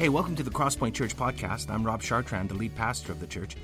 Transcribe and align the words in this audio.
Hey, 0.00 0.08
welcome 0.08 0.34
to 0.36 0.42
the 0.42 0.50
Crosspoint 0.50 0.94
Church 0.94 1.14
podcast. 1.14 1.68
I'm 1.68 1.84
Rob 1.84 2.00
Chartrand, 2.00 2.48
the 2.48 2.54
lead 2.54 2.74
pastor 2.74 3.12
of 3.12 3.20
the 3.20 3.26
church. 3.26 3.54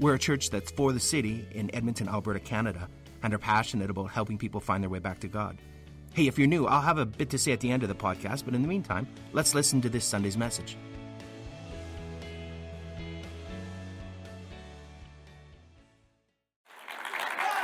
We're 0.00 0.14
a 0.14 0.18
church 0.18 0.50
that's 0.50 0.72
for 0.72 0.92
the 0.92 0.98
city 0.98 1.46
in 1.52 1.72
Edmonton, 1.72 2.08
Alberta, 2.08 2.40
Canada, 2.40 2.88
and 3.22 3.32
are 3.32 3.38
passionate 3.38 3.90
about 3.90 4.06
helping 4.06 4.36
people 4.36 4.60
find 4.60 4.82
their 4.82 4.90
way 4.90 4.98
back 4.98 5.20
to 5.20 5.28
God. 5.28 5.56
Hey, 6.12 6.26
if 6.26 6.36
you're 6.36 6.48
new, 6.48 6.66
I'll 6.66 6.80
have 6.80 6.98
a 6.98 7.06
bit 7.06 7.30
to 7.30 7.38
say 7.38 7.52
at 7.52 7.60
the 7.60 7.70
end 7.70 7.84
of 7.84 7.88
the 7.88 7.94
podcast, 7.94 8.44
but 8.44 8.54
in 8.54 8.62
the 8.62 8.66
meantime, 8.66 9.06
let's 9.32 9.54
listen 9.54 9.80
to 9.82 9.88
this 9.88 10.04
Sunday's 10.04 10.36
message. 10.36 10.76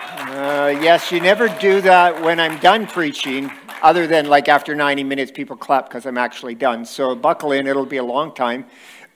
Uh, 0.07 0.79
yes, 0.81 1.11
you 1.11 1.21
never 1.21 1.49
do 1.59 1.81
that 1.81 2.23
when 2.23 2.39
I'm 2.39 2.61
done 2.61 2.87
preaching, 2.87 3.51
other 3.83 4.07
than 4.07 4.29
like 4.29 4.49
after 4.49 4.75
90 4.75 5.05
minutes, 5.05 5.31
people 5.31 5.57
clap 5.57 5.89
because 5.89 6.07
I'm 6.07 6.19
actually 6.19 6.55
done. 6.55 6.85
So 6.85 7.15
buckle 7.15 7.53
in, 7.53 7.67
it'll 7.67 7.87
be 7.87 7.99
a 7.99 8.05
long 8.05 8.35
time. 8.35 8.67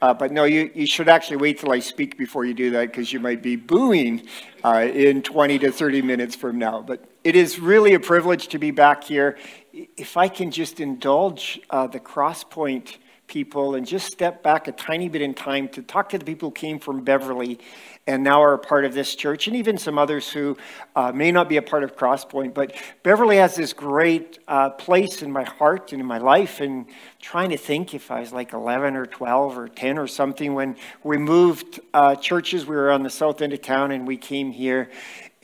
Uh, 0.02 0.12
but 0.12 0.32
no, 0.32 0.44
you, 0.44 0.70
you 0.74 0.86
should 0.86 1.08
actually 1.08 1.38
wait 1.38 1.58
till 1.58 1.72
I 1.72 1.78
speak 1.78 2.18
before 2.18 2.44
you 2.44 2.52
do 2.52 2.70
that 2.72 2.88
because 2.88 3.12
you 3.12 3.20
might 3.20 3.42
be 3.42 3.56
booing 3.56 4.26
uh, 4.62 4.86
in 4.92 5.22
20 5.22 5.58
to 5.60 5.72
30 5.72 6.02
minutes 6.02 6.36
from 6.36 6.58
now. 6.58 6.82
But 6.82 7.04
it 7.22 7.36
is 7.36 7.58
really 7.58 7.94
a 7.94 8.00
privilege 8.00 8.48
to 8.48 8.58
be 8.58 8.70
back 8.70 9.04
here. 9.04 9.38
If 9.72 10.16
I 10.16 10.28
can 10.28 10.50
just 10.50 10.78
indulge 10.78 11.60
uh, 11.70 11.86
the 11.86 12.00
Crosspoint 12.00 12.96
people 13.26 13.74
and 13.74 13.86
just 13.86 14.12
step 14.12 14.42
back 14.42 14.68
a 14.68 14.72
tiny 14.72 15.08
bit 15.08 15.22
in 15.22 15.34
time 15.34 15.68
to 15.68 15.82
talk 15.82 16.08
to 16.10 16.18
the 16.18 16.24
people 16.24 16.50
who 16.50 16.54
came 16.54 16.78
from 16.78 17.04
Beverly 17.04 17.58
and 18.06 18.22
now 18.22 18.42
are 18.42 18.52
a 18.52 18.58
part 18.58 18.84
of 18.84 18.92
this 18.92 19.14
church, 19.14 19.46
and 19.46 19.56
even 19.56 19.78
some 19.78 19.98
others 19.98 20.30
who 20.30 20.56
uh, 20.94 21.10
may 21.12 21.32
not 21.32 21.48
be 21.48 21.56
a 21.56 21.62
part 21.62 21.82
of 21.84 21.96
Crosspoint. 21.96 22.52
But 22.52 22.74
Beverly 23.02 23.36
has 23.36 23.56
this 23.56 23.72
great 23.72 24.38
uh, 24.46 24.70
place 24.70 25.22
in 25.22 25.32
my 25.32 25.44
heart 25.44 25.92
and 25.92 26.00
in 26.00 26.06
my 26.06 26.18
life, 26.18 26.60
and 26.60 26.86
trying 27.20 27.50
to 27.50 27.56
think 27.56 27.94
if 27.94 28.10
I 28.10 28.20
was 28.20 28.32
like 28.32 28.52
11 28.52 28.96
or 28.96 29.06
12 29.06 29.56
or 29.56 29.68
10 29.68 29.98
or 29.98 30.06
something 30.06 30.52
when 30.54 30.76
we 31.02 31.16
moved 31.16 31.80
uh, 31.94 32.14
churches. 32.16 32.66
We 32.66 32.76
were 32.76 32.90
on 32.90 33.02
the 33.02 33.10
south 33.10 33.40
end 33.40 33.54
of 33.54 33.62
town, 33.62 33.90
and 33.90 34.06
we 34.06 34.18
came 34.18 34.52
here. 34.52 34.90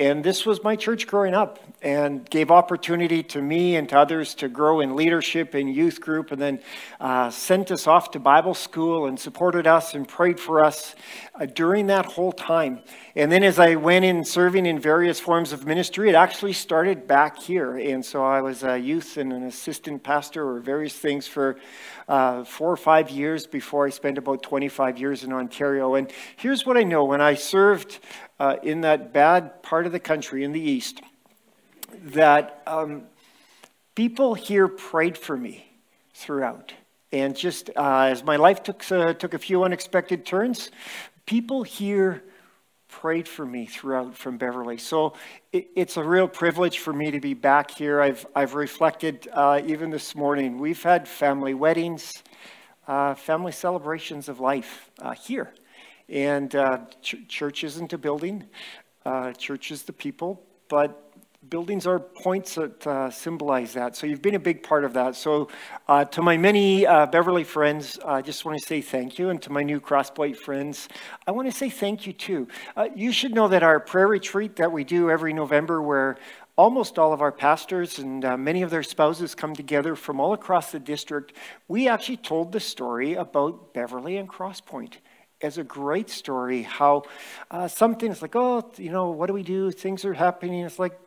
And 0.01 0.25
this 0.25 0.47
was 0.47 0.65
my 0.65 0.77
church 0.77 1.07
growing 1.07 1.35
up 1.35 1.59
and 1.83 2.29
gave 2.31 2.51
opportunity 2.51 3.23
to 3.25 3.43
me 3.43 3.77
and 3.77 3.87
to 3.91 3.99
others 3.99 4.35
to 4.37 4.49
grow 4.49 4.81
in 4.81 4.97
leadership 4.97 5.53
and 5.53 5.71
youth 5.75 6.01
group 6.01 6.33
and 6.33 6.41
then 6.41 6.61
uh, 7.01 7.29
sent 7.29 7.71
us 7.71 7.87
off 7.87 8.11
to 8.13 8.19
Bible 8.19 8.55
school 8.55 9.05
and 9.05 9.21
supported 9.21 9.67
us 9.67 9.93
and 9.93 10.09
prayed 10.09 10.41
for 10.41 10.65
us 10.65 10.95
uh, 11.35 11.45
during 11.45 11.89
that 11.89 12.07
whole 12.07 12.33
time. 12.33 12.81
And 13.15 13.31
then 13.31 13.43
as 13.43 13.59
I 13.59 13.75
went 13.75 14.07
in 14.07 14.25
serving 14.25 14.65
in 14.65 14.79
various 14.79 15.21
forms 15.21 15.53
of 15.53 15.67
ministry, 15.67 16.09
it 16.09 16.15
actually 16.15 16.55
started 16.55 17.07
back 17.07 17.39
here. 17.39 17.77
And 17.77 18.03
so 18.03 18.25
I 18.25 18.41
was 18.41 18.63
a 18.63 18.79
youth 18.79 19.19
and 19.19 19.35
an 19.35 19.43
assistant 19.43 20.03
pastor 20.03 20.49
or 20.49 20.61
various 20.61 20.95
things 20.95 21.27
for 21.27 21.59
uh, 22.11 22.43
four 22.43 22.73
or 22.73 22.77
five 22.77 23.09
years 23.09 23.47
before 23.47 23.87
I 23.87 23.91
spent 23.91 24.19
about 24.19 24.43
25 24.43 24.99
years 24.99 25.23
in 25.23 25.33
Ontario. 25.33 25.95
And 25.95 26.13
here's 26.37 26.67
what 26.67 26.77
I 26.77 26.83
know 26.83 27.05
when 27.05 27.21
I 27.21 27.35
served 27.35 28.01
uh, 28.41 28.57
in 28.65 28.81
that 28.81 29.13
bad 29.13 29.63
part 29.63 29.87
of 29.87 29.93
the 29.93 30.01
country 30.01 30.43
in 30.43 30.51
the 30.51 30.61
east 30.61 31.01
that 32.07 32.63
um, 32.67 33.05
people 33.95 34.35
here 34.35 34.67
prayed 34.67 35.17
for 35.17 35.37
me 35.37 35.65
throughout. 36.13 36.73
And 37.13 37.37
just 37.37 37.71
uh, 37.77 38.09
as 38.11 38.25
my 38.25 38.37
life 38.37 38.65
took, 38.65 38.91
uh, 38.91 39.15
took 39.15 39.33
a 39.33 39.39
few 39.39 39.63
unexpected 39.63 40.27
turns, 40.27 40.73
people 41.27 41.63
here 41.63 42.25
prayed 42.91 43.29
for 43.29 43.47
me 43.47 43.67
throughout 43.67 44.17
from 44.17 44.37
Beverly. 44.37 44.79
So 44.79 45.15
it, 45.53 45.69
it's 45.75 45.97
a 45.97 46.05
real 46.05 46.29
privilege 46.29 46.79
for 46.79 46.93
me 46.93 47.11
to 47.11 47.21
be 47.21 47.35
back 47.35 47.71
here. 47.71 48.01
I've, 48.01 48.27
I've 48.35 48.55
reflected 48.55 49.29
uh, 49.33 49.61
even 49.65 49.91
this 49.91 50.15
morning. 50.15 50.59
We've 50.59 50.83
had 50.83 51.07
family 51.09 51.55
weddings, 51.55 52.23
uh, 52.87 53.15
family 53.15 53.53
celebrations 53.53 54.29
of 54.29 54.41
life 54.41 54.91
uh, 55.01 55.13
here. 55.13 55.53
And 56.09 56.55
uh, 56.55 56.79
ch- 57.03 57.27
church 57.29 57.65
isn't 57.65 57.93
a 57.93 57.99
building, 57.99 58.45
uh, 59.05 59.33
church 59.33 59.71
is 59.71 59.85
the 59.85 59.93
people, 59.93 60.43
but 60.69 61.10
buildings 61.49 61.87
are 61.87 61.99
points 61.99 62.57
that 62.57 62.87
uh, 62.87 63.11
symbolize 63.11 63.73
that. 63.73 63.97
So 63.97 64.07
you've 64.07 64.21
been 64.21 64.35
a 64.35 64.41
big 64.41 64.63
part 64.63 64.85
of 64.85 64.93
that. 64.93 65.17
So 65.17 65.49
uh, 65.89 66.05
to 66.07 66.21
my 66.21 66.37
many 66.37 66.87
uh, 66.87 67.07
Beverly 67.07 67.45
friends, 67.45 67.99
I 68.05 68.21
just 68.21 68.45
want 68.45 68.61
to 68.61 68.67
say 68.67 68.83
thank 68.83 69.19
you. 69.19 69.31
And 69.31 69.41
to 69.43 69.51
my 69.51 69.63
new 69.63 69.81
Crosspoint 69.81 70.37
friends, 70.37 70.89
I 71.27 71.31
want 71.31 71.51
to 71.51 71.57
say 71.57 71.71
thank 71.71 72.07
you 72.07 72.13
too. 72.13 72.47
Uh, 72.77 72.89
you 72.95 73.11
should 73.11 73.33
know 73.33 73.49
that 73.49 73.63
our 73.63 73.81
prayer 73.81 74.07
retreat 74.07 74.57
that 74.57 74.71
we 74.71 74.85
do 74.85 75.11
every 75.11 75.33
November, 75.33 75.81
where 75.81 76.19
almost 76.57 76.99
all 76.99 77.15
of 77.15 77.23
our 77.23 77.33
pastors 77.33 77.99
and 77.99 78.23
uh, 78.23 78.37
many 78.37 78.61
of 78.61 78.69
their 78.69 78.83
spouses 78.83 79.35
come 79.35 79.57
together 79.57 79.97
from 79.97 80.21
all 80.21 80.35
across 80.35 80.73
the 80.73 80.79
district, 80.79 81.33
we 81.69 81.89
actually 81.89 82.19
told 82.19 82.53
the 82.53 82.61
story 82.61 83.15
about 83.15 83.73
Beverly 83.73 84.19
and 84.19 84.29
Crosspoint 84.29 84.97
as 85.43 85.57
a 85.57 85.65
great 85.65 86.11
story 86.11 86.63
how 86.63 87.03
uh, 87.51 87.67
something 87.67 88.11
is 88.11 88.21
like, 88.21 88.37
oh, 88.37 88.71
you 88.77 88.91
know, 88.91 89.11
what 89.11 89.27
do 89.27 89.33
we 89.33 89.43
do? 89.43 89.71
Things 89.71 90.05
are 90.05 90.13
happening. 90.13 90.61
It's 90.65 90.79
like, 90.79 90.99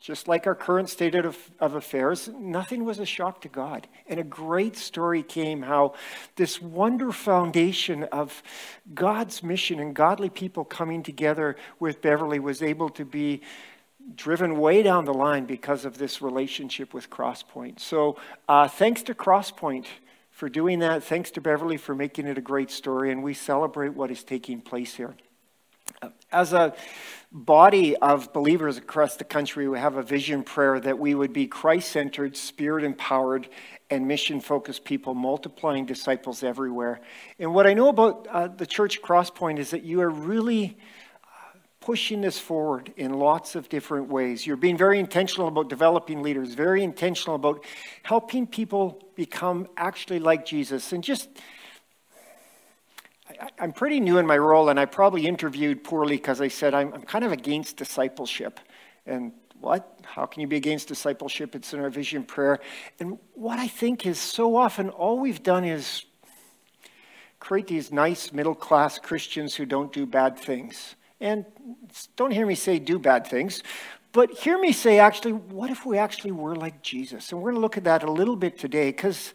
just 0.00 0.28
like 0.28 0.46
our 0.46 0.54
current 0.54 0.88
state 0.88 1.14
of, 1.16 1.36
of 1.58 1.74
affairs, 1.74 2.28
nothing 2.38 2.84
was 2.84 3.00
a 3.00 3.06
shock 3.06 3.40
to 3.40 3.48
God. 3.48 3.88
And 4.06 4.20
a 4.20 4.24
great 4.24 4.76
story 4.76 5.22
came 5.24 5.62
how 5.62 5.94
this 6.36 6.62
wonder 6.62 7.10
foundation 7.10 8.04
of 8.04 8.42
God's 8.94 9.42
mission 9.42 9.80
and 9.80 9.94
godly 9.94 10.30
people 10.30 10.64
coming 10.64 11.02
together 11.02 11.56
with 11.80 12.00
Beverly 12.00 12.38
was 12.38 12.62
able 12.62 12.90
to 12.90 13.04
be 13.04 13.42
driven 14.14 14.58
way 14.58 14.82
down 14.82 15.04
the 15.04 15.12
line 15.12 15.44
because 15.44 15.84
of 15.84 15.98
this 15.98 16.22
relationship 16.22 16.94
with 16.94 17.10
Crosspoint. 17.10 17.80
So, 17.80 18.16
uh, 18.48 18.68
thanks 18.68 19.02
to 19.02 19.14
Crosspoint 19.14 19.86
for 20.30 20.48
doing 20.48 20.78
that. 20.78 21.02
Thanks 21.02 21.32
to 21.32 21.40
Beverly 21.40 21.76
for 21.76 21.94
making 21.94 22.26
it 22.26 22.38
a 22.38 22.40
great 22.40 22.70
story, 22.70 23.10
and 23.10 23.22
we 23.22 23.34
celebrate 23.34 23.94
what 23.94 24.10
is 24.10 24.22
taking 24.22 24.60
place 24.60 24.94
here. 24.94 25.14
As 26.30 26.52
a 26.52 26.74
body 27.32 27.96
of 27.96 28.32
believers 28.32 28.76
across 28.76 29.16
the 29.16 29.24
country, 29.24 29.68
we 29.68 29.78
have 29.78 29.96
a 29.96 30.02
vision 30.02 30.42
prayer 30.42 30.78
that 30.80 30.98
we 30.98 31.14
would 31.14 31.32
be 31.32 31.46
Christ 31.46 31.90
centered, 31.90 32.36
spirit 32.36 32.84
empowered, 32.84 33.48
and 33.90 34.06
mission 34.06 34.40
focused 34.40 34.84
people, 34.84 35.14
multiplying 35.14 35.86
disciples 35.86 36.42
everywhere. 36.42 37.00
And 37.38 37.54
what 37.54 37.66
I 37.66 37.74
know 37.74 37.88
about 37.88 38.26
uh, 38.30 38.48
the 38.48 38.66
church 38.66 39.02
Crosspoint 39.02 39.58
is 39.58 39.70
that 39.70 39.82
you 39.82 40.00
are 40.00 40.10
really 40.10 40.78
pushing 41.80 42.20
this 42.20 42.38
forward 42.38 42.92
in 42.96 43.14
lots 43.14 43.54
of 43.54 43.68
different 43.68 44.08
ways. 44.08 44.46
You're 44.46 44.56
being 44.56 44.76
very 44.76 44.98
intentional 44.98 45.48
about 45.48 45.70
developing 45.70 46.22
leaders, 46.22 46.52
very 46.52 46.84
intentional 46.84 47.36
about 47.36 47.64
helping 48.02 48.46
people 48.46 49.02
become 49.14 49.66
actually 49.76 50.18
like 50.18 50.44
Jesus. 50.44 50.92
And 50.92 51.02
just, 51.02 51.28
I, 53.40 53.64
am 53.64 53.72
pretty 53.72 54.00
new 54.00 54.18
in 54.18 54.26
my 54.26 54.38
role, 54.38 54.68
and 54.68 54.78
I 54.78 54.84
probably 54.84 55.26
interviewed 55.26 55.84
poorly 55.84 56.16
because 56.16 56.40
I 56.40 56.48
said 56.48 56.74
I'm, 56.74 56.92
I'm 56.92 57.02
kind 57.02 57.24
of 57.24 57.32
against 57.32 57.76
discipleship. 57.76 58.60
And 59.06 59.32
what? 59.60 60.00
How 60.04 60.26
can 60.26 60.40
you 60.40 60.46
be 60.46 60.56
against 60.56 60.88
discipleship? 60.88 61.54
It's 61.54 61.72
in 61.72 61.80
our 61.80 61.90
vision 61.90 62.24
prayer. 62.24 62.60
And 63.00 63.18
what 63.34 63.58
I 63.58 63.68
think 63.68 64.06
is 64.06 64.18
so 64.18 64.56
often 64.56 64.90
all 64.90 65.18
we've 65.18 65.42
done 65.42 65.64
is 65.64 66.04
create 67.40 67.66
these 67.66 67.92
nice 67.92 68.32
middle 68.32 68.54
class 68.54 68.98
Christians 68.98 69.54
who 69.54 69.66
don't 69.66 69.92
do 69.92 70.06
bad 70.06 70.38
things. 70.38 70.96
And 71.20 71.44
don't 72.16 72.30
hear 72.30 72.46
me 72.46 72.54
say 72.54 72.78
do 72.78 72.98
bad 72.98 73.26
things, 73.26 73.62
but 74.12 74.30
hear 74.30 74.58
me 74.58 74.72
say 74.72 74.98
actually, 74.98 75.32
what 75.32 75.70
if 75.70 75.84
we 75.84 75.98
actually 75.98 76.32
were 76.32 76.56
like 76.56 76.82
Jesus? 76.82 77.32
And 77.32 77.40
we're 77.40 77.50
going 77.50 77.56
to 77.56 77.60
look 77.60 77.76
at 77.76 77.84
that 77.84 78.02
a 78.02 78.10
little 78.10 78.36
bit 78.36 78.58
today 78.58 78.90
because 78.90 79.34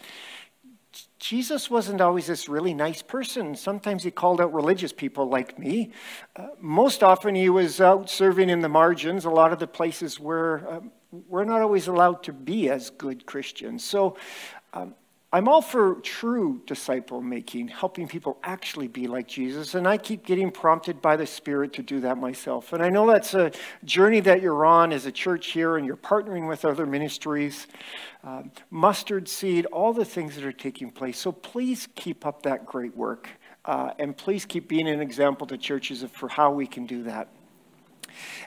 Jesus 1.24 1.70
wasn't 1.70 2.02
always 2.02 2.28
this 2.28 2.50
really 2.50 2.74
nice 2.74 3.02
person. 3.02 3.56
Sometimes 3.56 4.04
he 4.04 4.12
called 4.12 4.42
out 4.42 4.54
religious 4.54 4.92
people 4.92 5.30
like 5.30 5.58
me. 5.58 5.92
Uh, 6.36 6.48
most 6.60 7.02
often 7.02 7.34
he 7.34 7.48
was 7.48 7.80
out 7.80 8.10
serving 8.10 8.50
in 8.50 8.60
the 8.60 8.68
margins, 8.68 9.24
a 9.24 9.30
lot 9.30 9.54
of 9.54 9.60
the 9.60 9.66
places 9.66 10.20
where 10.20 10.68
uh, 10.68 10.82
we're 11.30 11.46
not 11.46 11.62
always 11.62 11.88
allowed 11.88 12.24
to 12.24 12.34
be 12.34 12.70
as 12.70 12.90
good 12.90 13.26
Christians. 13.26 13.86
So 13.86 14.18
um, 14.74 14.96
I'm 15.34 15.48
all 15.48 15.64
for 15.64 15.96
true 15.96 16.62
disciple 16.68 17.20
making, 17.20 17.68
helping 17.70 18.08
people 18.08 18.38
actually 18.44 18.88
be 18.88 19.08
like 19.08 19.28
Jesus, 19.28 19.74
and 19.74 19.88
I 19.88 19.98
keep 19.98 20.24
getting 20.24 20.52
prompted 20.52 21.02
by 21.02 21.16
the 21.16 21.26
Spirit 21.26 21.74
to 21.74 21.82
do 21.82 22.02
that 22.02 22.20
myself. 22.20 22.72
And 22.72 22.84
I 22.84 22.90
know 22.90 23.08
that's 23.08 23.34
a 23.34 23.52
journey 23.84 24.20
that 24.20 24.44
you're 24.44 24.64
on 24.64 24.94
as 24.94 25.08
a 25.08 25.12
church 25.12 25.48
here, 25.48 25.78
and 25.78 25.88
you're 25.88 25.98
partnering 25.98 26.48
with 26.48 26.66
other 26.66 26.86
ministries, 26.86 27.66
uh, 28.24 28.44
mustard 28.70 29.28
seed, 29.28 29.66
all 29.66 29.92
the 29.92 30.06
things 30.06 30.36
that 30.36 30.46
are 30.46 30.52
taking 30.52 30.92
place. 30.92 31.18
So 31.18 31.32
please 31.32 31.88
keep 31.96 32.28
up 32.28 32.44
that 32.44 32.68
great 32.68 32.96
work, 32.96 33.28
uh, 33.66 33.90
and 33.98 34.16
please 34.16 34.46
keep 34.46 34.68
being 34.68 34.88
an 34.88 35.02
example 35.02 35.48
to 35.48 35.58
churches 35.58 36.06
for 36.14 36.30
how 36.30 36.52
we 36.52 36.68
can 36.68 36.86
do 36.86 37.02
that. 37.06 37.30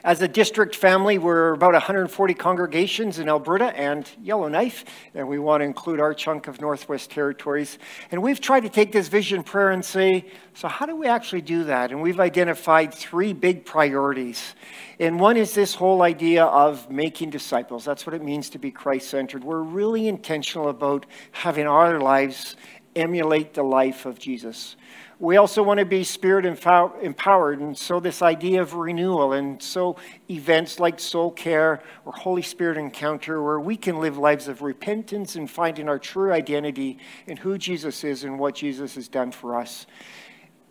As 0.03 0.21
a 0.21 0.27
district 0.27 0.75
family, 0.75 1.17
we're 1.17 1.53
about 1.53 1.73
140 1.73 2.33
congregations 2.33 3.19
in 3.19 3.27
Alberta 3.27 3.65
and 3.77 4.09
Yellowknife, 4.21 4.85
and 5.13 5.27
we 5.27 5.39
want 5.39 5.61
to 5.61 5.65
include 5.65 5.99
our 5.99 6.13
chunk 6.13 6.47
of 6.47 6.61
Northwest 6.61 7.09
Territories. 7.09 7.77
And 8.11 8.21
we've 8.21 8.39
tried 8.39 8.61
to 8.61 8.69
take 8.69 8.91
this 8.91 9.07
vision 9.07 9.43
prayer 9.43 9.71
and 9.71 9.83
say, 9.83 10.25
so 10.53 10.67
how 10.67 10.85
do 10.85 10.95
we 10.95 11.07
actually 11.07 11.41
do 11.41 11.65
that? 11.65 11.91
And 11.91 12.01
we've 12.01 12.19
identified 12.19 12.93
three 12.93 13.33
big 13.33 13.65
priorities. 13.65 14.55
And 14.99 15.19
one 15.19 15.37
is 15.37 15.53
this 15.53 15.75
whole 15.75 16.01
idea 16.01 16.45
of 16.45 16.89
making 16.89 17.29
disciples. 17.29 17.85
That's 17.85 18.05
what 18.05 18.13
it 18.13 18.23
means 18.23 18.49
to 18.51 18.59
be 18.59 18.71
Christ 18.71 19.09
centered. 19.09 19.43
We're 19.43 19.61
really 19.61 20.07
intentional 20.07 20.69
about 20.69 21.05
having 21.31 21.67
our 21.67 21.99
lives 21.99 22.55
emulate 22.95 23.53
the 23.53 23.63
life 23.63 24.05
of 24.05 24.17
Jesus. 24.19 24.75
We 25.19 25.37
also 25.37 25.63
want 25.63 25.79
to 25.79 25.85
be 25.85 26.03
spirit 26.03 26.45
empowered, 26.45 27.59
and 27.59 27.75
so 27.75 27.99
this 27.99 28.21
idea 28.21 28.61
of 28.61 28.75
renewal, 28.75 29.33
and 29.33 29.61
so 29.61 29.95
events 30.29 30.79
like 30.79 30.99
soul 30.99 31.31
care 31.31 31.81
or 32.05 32.13
Holy 32.13 32.43
Spirit 32.43 32.77
encounter, 32.77 33.41
where 33.41 33.59
we 33.59 33.77
can 33.77 33.99
live 33.99 34.19
lives 34.19 34.47
of 34.47 34.61
repentance 34.61 35.35
and 35.35 35.49
finding 35.49 35.89
our 35.89 35.97
true 35.97 36.31
identity 36.31 36.99
in 37.25 37.35
who 37.37 37.57
Jesus 37.57 38.03
is 38.03 38.23
and 38.23 38.37
what 38.37 38.53
Jesus 38.53 38.93
has 38.93 39.07
done 39.07 39.31
for 39.31 39.59
us. 39.59 39.87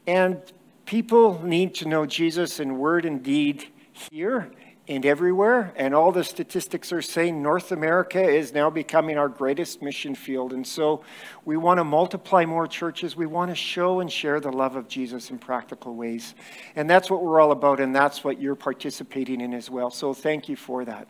And 0.06 0.40
people 0.84 1.42
need 1.42 1.74
to 1.76 1.88
know 1.88 2.06
Jesus 2.06 2.60
in 2.60 2.78
word 2.78 3.04
and 3.04 3.24
deed 3.24 3.66
here 4.12 4.52
and 4.88 5.04
everywhere. 5.04 5.72
And 5.76 5.94
all 5.94 6.12
the 6.12 6.22
statistics 6.22 6.92
are 6.92 7.02
saying 7.02 7.42
North 7.42 7.72
America 7.72 8.22
is 8.22 8.52
now 8.52 8.70
becoming 8.70 9.18
our 9.18 9.28
greatest 9.28 9.82
mission 9.82 10.14
field. 10.14 10.52
And 10.52 10.66
so 10.66 11.02
we 11.44 11.56
want 11.56 11.78
to 11.78 11.84
multiply 11.84 12.44
more 12.44 12.66
churches. 12.66 13.16
We 13.16 13.26
want 13.26 13.50
to 13.50 13.54
show 13.54 14.00
and 14.00 14.10
share 14.10 14.38
the 14.40 14.52
love 14.52 14.76
of 14.76 14.88
Jesus 14.88 15.30
in 15.30 15.38
practical 15.38 15.94
ways. 15.94 16.34
And 16.76 16.88
that's 16.88 17.10
what 17.10 17.22
we're 17.22 17.40
all 17.40 17.52
about, 17.52 17.80
and 17.80 17.94
that's 17.94 18.22
what 18.22 18.40
you're 18.40 18.54
participating 18.54 19.40
in 19.40 19.54
as 19.54 19.70
well. 19.70 19.90
So 19.90 20.14
thank 20.14 20.48
you 20.48 20.56
for 20.56 20.84
that. 20.84 21.08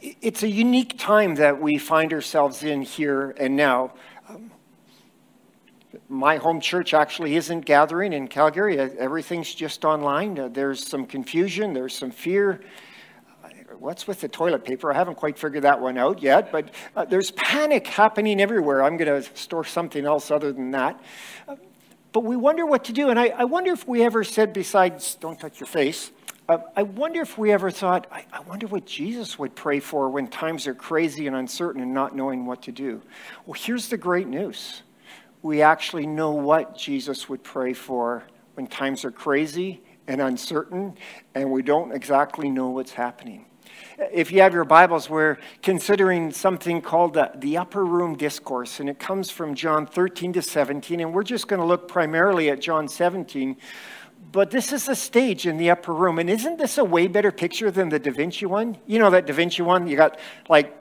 It's 0.00 0.44
a 0.44 0.48
unique 0.48 0.96
time 0.98 1.36
that 1.36 1.60
we 1.60 1.78
find 1.78 2.12
ourselves 2.12 2.62
in 2.62 2.82
here 2.82 3.34
and 3.38 3.56
now. 3.56 3.94
My 6.08 6.36
home 6.36 6.60
church 6.60 6.94
actually 6.94 7.36
isn't 7.36 7.64
gathering 7.64 8.12
in 8.12 8.28
Calgary. 8.28 8.78
Everything's 8.78 9.54
just 9.54 9.84
online. 9.84 10.38
Uh, 10.38 10.48
there's 10.48 10.86
some 10.86 11.06
confusion, 11.06 11.72
there's 11.72 11.96
some 11.96 12.10
fear. 12.10 12.60
What's 13.78 14.06
with 14.08 14.20
the 14.20 14.28
toilet 14.28 14.64
paper? 14.64 14.92
I 14.92 14.96
haven't 14.96 15.16
quite 15.16 15.38
figured 15.38 15.62
that 15.62 15.80
one 15.80 15.98
out 15.98 16.20
yet, 16.20 16.50
but 16.50 16.70
uh, 16.96 17.04
there's 17.04 17.30
panic 17.32 17.86
happening 17.86 18.40
everywhere. 18.40 18.82
I'm 18.82 18.96
going 18.96 19.22
to 19.22 19.36
store 19.36 19.64
something 19.64 20.04
else 20.04 20.30
other 20.30 20.52
than 20.52 20.72
that. 20.72 21.00
Uh, 21.46 21.56
but 22.12 22.24
we 22.24 22.34
wonder 22.36 22.66
what 22.66 22.84
to 22.84 22.92
do. 22.92 23.10
And 23.10 23.18
I, 23.18 23.28
I, 23.28 23.44
wonder 23.44 23.70
if 23.70 23.86
we 23.86 24.02
ever 24.02 24.24
said, 24.24 24.52
besides, 24.52 25.14
don't 25.16 25.38
touch 25.38 25.60
your 25.60 25.68
face, 25.68 26.10
uh, 26.48 26.58
I 26.76 26.82
wonder 26.82 27.20
if 27.20 27.36
we 27.36 27.52
ever 27.52 27.70
thought, 27.70 28.06
I, 28.10 28.24
I 28.32 28.40
wonder 28.40 28.66
what 28.66 28.86
Jesus 28.86 29.38
would 29.38 29.54
pray 29.54 29.80
for 29.80 30.08
when 30.08 30.26
times 30.26 30.66
are 30.66 30.74
crazy 30.74 31.26
and 31.26 31.36
uncertain 31.36 31.82
and 31.82 31.92
not 31.92 32.16
knowing 32.16 32.46
what 32.46 32.62
to 32.62 32.72
do. 32.72 33.02
Well, 33.44 33.54
here's 33.60 33.88
the 33.88 33.98
great 33.98 34.26
news 34.26 34.82
we 35.42 35.62
actually 35.62 36.06
know 36.06 36.32
what 36.32 36.76
Jesus 36.76 37.28
would 37.28 37.42
pray 37.42 37.72
for 37.72 38.24
when 38.54 38.66
times 38.66 39.04
are 39.04 39.10
crazy 39.10 39.82
and 40.06 40.20
uncertain 40.20 40.96
and 41.34 41.50
we 41.50 41.62
don't 41.62 41.92
exactly 41.92 42.50
know 42.50 42.68
what's 42.68 42.92
happening. 42.92 43.44
If 43.98 44.32
you 44.32 44.40
have 44.40 44.54
your 44.54 44.64
Bibles, 44.64 45.10
we're 45.10 45.38
considering 45.62 46.32
something 46.32 46.80
called 46.80 47.14
the, 47.14 47.30
the 47.36 47.58
Upper 47.58 47.84
Room 47.84 48.16
Discourse, 48.16 48.80
and 48.80 48.88
it 48.88 48.98
comes 48.98 49.30
from 49.30 49.54
John 49.54 49.86
13 49.86 50.32
to 50.34 50.42
17, 50.42 51.00
and 51.00 51.12
we're 51.12 51.22
just 51.22 51.48
going 51.48 51.60
to 51.60 51.66
look 51.66 51.88
primarily 51.88 52.48
at 52.50 52.60
John 52.60 52.88
17. 52.88 53.56
But 54.32 54.50
this 54.50 54.72
is 54.72 54.86
the 54.86 54.94
stage 54.94 55.46
in 55.46 55.56
the 55.56 55.70
upper 55.70 55.92
room, 55.92 56.18
and 56.18 56.28
isn't 56.28 56.58
this 56.58 56.78
a 56.78 56.84
way 56.84 57.06
better 57.06 57.32
picture 57.32 57.70
than 57.70 57.88
the 57.88 57.98
Da 57.98 58.10
Vinci 58.10 58.46
one? 58.46 58.78
You 58.86 58.98
know 58.98 59.10
that 59.10 59.26
Da 59.26 59.32
Vinci 59.32 59.62
one? 59.62 59.86
You 59.86 59.96
got 59.96 60.18
like 60.48 60.74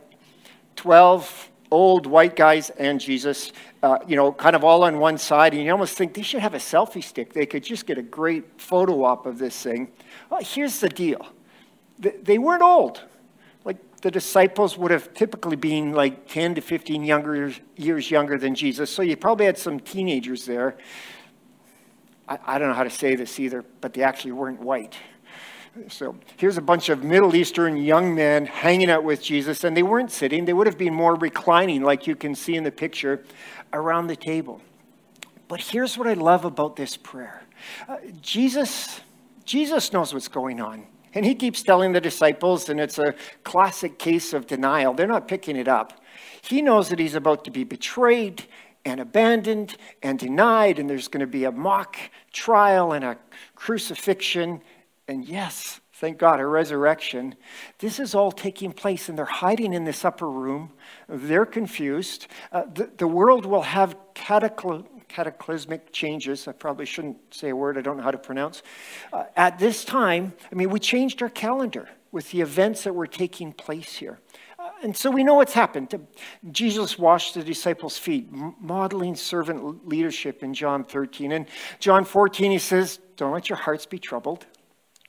12 0.76 1.50
old 1.72 2.06
white 2.06 2.36
guys 2.36 2.70
and 2.72 3.00
Jesus, 3.00 3.52
uh, 3.84 4.00
you 4.08 4.16
know, 4.16 4.32
kind 4.32 4.56
of 4.56 4.64
all 4.64 4.84
on 4.84 5.00
one 5.00 5.18
side. 5.18 5.54
And 5.54 5.64
you 5.64 5.72
almost 5.72 5.98
think 5.98 6.14
they 6.14 6.22
should 6.22 6.42
have 6.42 6.54
a 6.54 6.60
selfie 6.60 7.04
stick. 7.04 7.34
They 7.34 7.46
could 7.46 7.64
just 7.64 7.86
get 7.86 7.98
a 7.98 8.02
great 8.02 8.60
photo 8.62 9.04
op 9.04 9.26
of 9.26 9.38
this 9.38 9.62
thing. 9.62 9.92
Well, 10.30 10.42
here's 10.44 10.80
the 10.80 10.90
deal 10.90 11.26
they 12.00 12.38
weren't 12.38 12.62
old. 12.62 13.02
Like 13.66 14.02
the 14.02 14.12
disciples 14.12 14.78
would 14.78 14.92
have 14.92 15.14
typically 15.14 15.56
been 15.56 15.94
like 15.94 16.28
10 16.28 16.56
to 16.56 16.62
15 16.62 17.04
younger, 17.04 17.54
years 17.76 18.12
younger 18.12 18.38
than 18.38 18.56
Jesus. 18.56 18.90
So 18.90 19.02
you 19.02 19.18
probably 19.18 19.46
had 19.46 19.58
some 19.58 19.80
teenagers 19.80 20.46
there. 20.46 20.78
I, 22.28 22.38
I 22.46 22.60
don't 22.60 22.68
know 22.70 22.76
how 22.76 22.84
to 22.84 22.90
say 22.90 23.16
this 23.16 23.40
either, 23.40 23.66
but 23.82 23.94
they 23.94 24.04
actually 24.04 24.34
weren't 24.34 24.60
white. 24.60 24.96
So 25.90 26.16
here's 26.38 26.58
a 26.58 26.62
bunch 26.62 26.90
of 26.90 27.04
Middle 27.04 27.36
Eastern 27.36 27.78
young 27.78 28.16
men 28.16 28.46
hanging 28.46 28.90
out 28.90 29.04
with 29.04 29.22
Jesus, 29.22 29.64
and 29.64 29.76
they 29.76 29.84
weren't 29.84 30.12
sitting, 30.12 30.46
they 30.46 30.54
would 30.54 30.68
have 30.68 30.78
been 30.78 30.94
more 30.94 31.16
reclining, 31.16 31.84
like 31.84 32.08
you 32.08 32.16
can 32.16 32.36
see 32.36 32.56
in 32.56 32.64
the 32.64 32.72
picture, 32.72 33.24
around 33.74 34.08
the 34.08 34.16
table. 34.16 34.62
But 35.48 35.62
here's 35.62 35.98
what 35.98 36.08
I 36.08 36.14
love 36.14 36.46
about 36.46 36.76
this 36.76 36.98
prayer 36.98 37.44
uh, 37.88 37.98
Jesus, 38.22 39.02
Jesus 39.46 39.94
knows 39.94 40.14
what's 40.14 40.28
going 40.28 40.62
on. 40.62 40.86
And 41.14 41.26
he 41.26 41.34
keeps 41.34 41.64
telling 41.64 41.94
the 41.94 42.02
disciples, 42.02 42.70
and 42.70 42.80
it's 42.80 43.00
a 43.00 43.16
classic 43.44 43.98
case 43.98 44.34
of 44.34 44.46
denial. 44.46 44.94
They're 44.94 45.08
not 45.08 45.28
picking 45.28 45.56
it 45.56 45.68
up. 45.68 46.00
He 46.42 46.62
knows 46.62 46.90
that 46.90 47.00
he's 47.00 47.16
about 47.16 47.44
to 47.46 47.52
be 47.52 47.64
betrayed 47.64 48.46
and 48.86 49.00
abandoned 49.00 49.78
and 50.04 50.20
denied, 50.20 50.78
and 50.78 50.90
there's 50.90 51.08
going 51.08 51.22
to 51.22 51.28
be 51.28 51.46
a 51.46 51.52
mock 51.52 51.98
trial 52.32 52.92
and 52.92 53.04
a 53.04 53.18
crucifixion 53.56 54.62
and 55.08 55.26
yes, 55.26 55.80
thank 55.94 56.18
God, 56.18 56.42
a 56.42 56.46
resurrection. 56.46 57.36
This 57.80 58.00
is 58.00 58.14
all 58.14 58.32
taking 58.32 58.74
place, 58.74 59.08
and 59.08 59.18
they're 59.18 59.26
hiding 59.26 59.74
in 59.74 59.86
this 59.86 60.04
upper 60.04 60.30
room. 60.30 60.74
They're 61.08 61.46
confused. 61.46 62.28
Uh, 62.52 62.64
the, 62.74 62.92
the 62.98 63.08
world 63.08 63.46
will 63.46 63.62
have 63.62 63.96
catacly- 64.14 64.86
cataclysmic 65.08 65.94
changes. 65.94 66.46
I 66.48 66.52
probably 66.52 66.86
shouldn't 66.86 67.34
say 67.34 67.50
a 67.50 67.56
word 67.56 67.78
I 67.78 67.82
don't 67.82 67.98
know 67.98 68.04
how 68.04 68.12
to 68.12 68.18
pronounce. 68.18 68.64
Uh, 69.14 69.26
at 69.38 69.60
this 69.60 69.86
time, 69.86 70.34
I 70.52 70.56
mean, 70.56 70.70
we 70.70 70.80
changed 70.80 71.22
our 71.22 71.30
calendar 71.30 71.88
with 72.12 72.32
the 72.32 72.42
events 72.42 72.84
that 72.84 72.94
were 72.94 73.08
taking 73.08 73.54
place 73.54 73.96
here. 73.96 74.20
Uh, 74.60 74.70
and 74.84 74.96
so 74.96 75.10
we 75.10 75.24
know 75.24 75.36
what's 75.36 75.54
happened. 75.54 75.94
Jesus 76.52 77.00
washed 77.00 77.36
the 77.36 77.44
disciples' 77.44 77.98
feet, 77.98 78.30
modeling 78.60 79.16
servant 79.16 79.88
leadership 79.88 80.44
in 80.44 80.54
John 80.54 80.84
13. 80.84 81.32
And 81.32 81.46
John 81.80 82.04
14, 82.04 82.52
he 82.52 82.60
says, 82.60 83.00
Don't 83.16 83.32
let 83.32 83.48
your 83.48 83.58
hearts 83.58 83.86
be 83.86 84.00
troubled. 84.00 84.46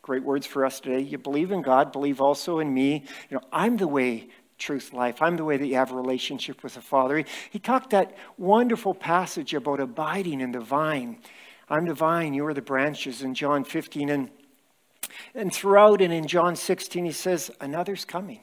Great 0.09 0.25
words 0.25 0.47
for 0.47 0.65
us 0.65 0.81
today. 0.81 1.01
You 1.01 1.19
believe 1.19 1.53
in 1.53 1.61
God, 1.61 1.93
believe 1.93 2.19
also 2.19 2.61
in 2.61 2.73
me. 2.73 3.05
You 3.29 3.37
know, 3.37 3.43
I'm 3.53 3.77
the 3.77 3.87
way, 3.87 4.29
truth, 4.57 4.95
life. 4.95 5.21
I'm 5.21 5.37
the 5.37 5.45
way 5.45 5.59
that 5.59 5.67
you 5.67 5.75
have 5.75 5.93
a 5.93 5.97
relationship 5.97 6.63
with 6.63 6.77
the 6.77 6.81
Father. 6.81 7.19
He, 7.19 7.25
he 7.51 7.59
talked 7.59 7.91
that 7.91 8.17
wonderful 8.39 8.95
passage 8.95 9.53
about 9.53 9.81
abiding 9.81 10.41
in 10.41 10.53
the 10.53 10.61
vine. 10.61 11.19
I'm 11.69 11.85
the 11.85 11.93
vine, 11.93 12.33
you 12.33 12.47
are 12.47 12.55
the 12.55 12.63
branches 12.63 13.21
in 13.21 13.35
John 13.35 13.65
15. 13.65 14.09
And, 14.09 14.31
and 15.35 15.53
throughout 15.53 16.01
and 16.01 16.11
in 16.11 16.27
John 16.27 16.57
16, 16.57 17.05
he 17.05 17.13
says, 17.13 17.51
Another's 17.61 18.07
coming, 18.07 18.41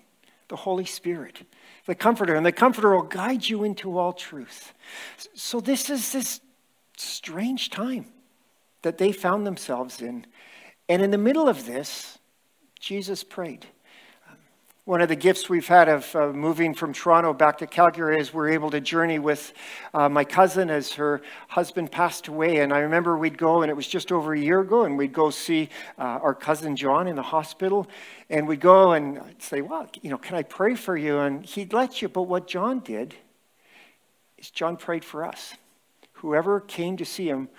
the 0.49 0.57
Holy 0.57 0.85
Spirit, 0.85 1.47
the 1.87 1.95
Comforter. 1.95 2.35
And 2.35 2.45
the 2.45 2.51
Comforter 2.51 2.95
will 2.95 3.07
guide 3.07 3.49
you 3.49 3.63
into 3.63 3.97
all 3.97 4.13
truth. 4.13 4.71
So 5.33 5.59
this 5.59 5.89
is 5.89 6.11
this 6.11 6.41
strange 6.95 7.71
time 7.71 8.05
that 8.83 8.99
they 8.99 9.11
found 9.11 9.47
themselves 9.47 9.99
in. 9.99 10.27
And 10.87 11.01
in 11.01 11.11
the 11.11 11.17
middle 11.17 11.49
of 11.49 11.65
this, 11.65 12.19
Jesus 12.79 13.23
prayed. 13.23 13.65
One 14.83 15.01
of 15.01 15.09
the 15.09 15.15
gifts 15.15 15.49
we've 15.49 15.65
had 15.65 15.89
of 15.89 16.15
uh, 16.15 16.27
moving 16.27 16.75
from 16.75 16.93
Toronto 16.93 17.33
back 17.33 17.57
to 17.57 17.65
Calgary 17.65 18.19
is 18.19 18.31
we're 18.31 18.49
able 18.49 18.69
to 18.69 18.79
journey 18.79 19.17
with 19.17 19.51
uh, 19.95 20.07
my 20.09 20.23
cousin 20.23 20.69
as 20.69 20.93
her 20.93 21.23
husband 21.47 21.91
passed 21.91 22.27
away. 22.27 22.59
And 22.59 22.71
I 22.71 22.81
remember 22.81 23.17
we'd 23.17 23.35
go, 23.35 23.63
and 23.63 23.71
it 23.71 23.73
was 23.73 23.87
just 23.87 24.11
over 24.11 24.35
a 24.35 24.39
year 24.39 24.59
ago, 24.59 24.83
and 24.83 24.95
we'd 24.95 25.11
go 25.11 25.31
see 25.31 25.69
uh, 25.97 26.03
our 26.03 26.35
cousin 26.35 26.75
John 26.75 27.07
in 27.07 27.15
the 27.15 27.23
hospital. 27.23 27.87
And 28.29 28.47
we'd 28.47 28.59
go 28.59 28.91
and 28.91 29.17
I'd 29.17 29.41
say, 29.41 29.61
Well, 29.61 29.89
you 30.03 30.11
know, 30.11 30.19
can 30.19 30.35
I 30.35 30.43
pray 30.43 30.75
for 30.75 30.95
you? 30.95 31.17
And 31.17 31.43
he'd 31.43 31.73
let 31.73 32.03
you. 32.03 32.07
But 32.07 32.23
what 32.23 32.45
John 32.45 32.81
did 32.81 33.15
is 34.37 34.51
John 34.51 34.77
prayed 34.77 35.03
for 35.03 35.25
us. 35.25 35.55
Whoever 36.19 36.59
came 36.59 36.95
to 36.97 37.05
see 37.05 37.27
him 37.27 37.49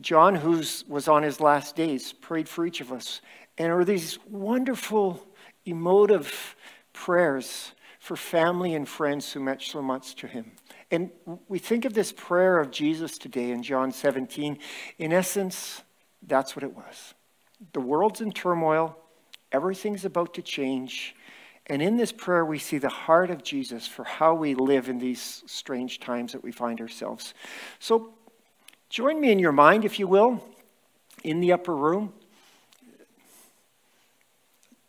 John, 0.00 0.34
who 0.34 0.62
was 0.88 1.08
on 1.08 1.22
his 1.22 1.40
last 1.40 1.76
days, 1.76 2.12
prayed 2.12 2.48
for 2.48 2.66
each 2.66 2.80
of 2.80 2.92
us. 2.92 3.20
And 3.58 3.72
are 3.72 3.84
these 3.84 4.18
wonderful, 4.28 5.26
emotive 5.64 6.56
prayers 6.92 7.72
for 7.98 8.16
family 8.16 8.74
and 8.74 8.88
friends 8.88 9.32
who 9.32 9.40
meant 9.40 9.62
so 9.62 9.82
much 9.82 10.14
to 10.16 10.26
him. 10.26 10.52
And 10.90 11.10
we 11.48 11.58
think 11.58 11.84
of 11.84 11.94
this 11.94 12.12
prayer 12.12 12.60
of 12.60 12.70
Jesus 12.70 13.18
today 13.18 13.50
in 13.50 13.62
John 13.62 13.90
17. 13.90 14.58
In 14.98 15.12
essence, 15.12 15.82
that's 16.22 16.54
what 16.54 16.62
it 16.62 16.74
was. 16.74 17.14
The 17.72 17.80
world's 17.80 18.20
in 18.20 18.30
turmoil, 18.30 18.96
everything's 19.50 20.04
about 20.04 20.34
to 20.34 20.42
change. 20.42 21.16
And 21.66 21.82
in 21.82 21.96
this 21.96 22.12
prayer, 22.12 22.44
we 22.44 22.60
see 22.60 22.78
the 22.78 22.88
heart 22.88 23.30
of 23.30 23.42
Jesus 23.42 23.88
for 23.88 24.04
how 24.04 24.34
we 24.34 24.54
live 24.54 24.88
in 24.88 24.98
these 24.98 25.42
strange 25.46 25.98
times 25.98 26.32
that 26.32 26.44
we 26.44 26.52
find 26.52 26.80
ourselves. 26.80 27.34
So 27.80 28.14
Join 28.88 29.20
me 29.20 29.32
in 29.32 29.38
your 29.38 29.52
mind, 29.52 29.84
if 29.84 29.98
you 29.98 30.06
will, 30.06 30.42
in 31.24 31.40
the 31.40 31.52
upper 31.52 31.74
room. 31.74 32.12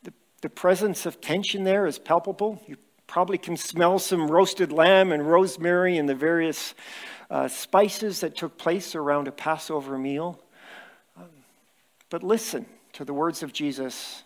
The, 0.03 0.13
the 0.41 0.49
presence 0.49 1.05
of 1.05 1.19
tension 1.19 1.63
there 1.63 1.87
is 1.87 1.97
palpable. 1.97 2.61
You 2.67 2.77
probably 3.07 3.37
can 3.37 3.57
smell 3.57 3.97
some 3.97 4.27
roasted 4.27 4.71
lamb 4.71 5.11
and 5.11 5.27
rosemary 5.27 5.97
and 5.97 6.07
the 6.07 6.15
various 6.15 6.75
uh, 7.31 7.47
spices 7.47 8.19
that 8.19 8.35
took 8.35 8.57
place 8.57 8.93
around 8.95 9.27
a 9.27 9.31
Passover 9.31 9.97
meal. 9.97 10.39
Um, 11.17 11.29
but 12.09 12.21
listen 12.21 12.65
to 12.93 13.03
the 13.03 13.13
words 13.13 13.41
of 13.41 13.51
Jesus. 13.51 14.23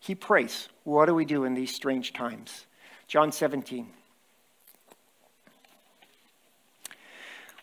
He 0.00 0.14
prays. 0.14 0.68
What 0.82 1.06
do 1.06 1.14
we 1.14 1.24
do 1.24 1.44
in 1.44 1.54
these 1.54 1.74
strange 1.74 2.12
times? 2.12 2.66
John 3.06 3.32
17. 3.32 3.88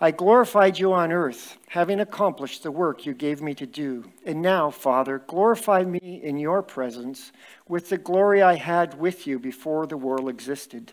I 0.00 0.12
glorified 0.12 0.78
you 0.78 0.92
on 0.92 1.10
earth, 1.10 1.58
having 1.70 1.98
accomplished 1.98 2.62
the 2.62 2.70
work 2.70 3.04
you 3.04 3.14
gave 3.14 3.42
me 3.42 3.52
to 3.54 3.66
do. 3.66 4.12
And 4.24 4.40
now, 4.40 4.70
Father, 4.70 5.18
glorify 5.26 5.82
me 5.82 6.20
in 6.22 6.38
your 6.38 6.62
presence 6.62 7.32
with 7.66 7.88
the 7.88 7.98
glory 7.98 8.40
I 8.40 8.54
had 8.54 8.98
with 9.00 9.26
you 9.26 9.40
before 9.40 9.88
the 9.88 9.96
world 9.96 10.28
existed. 10.28 10.92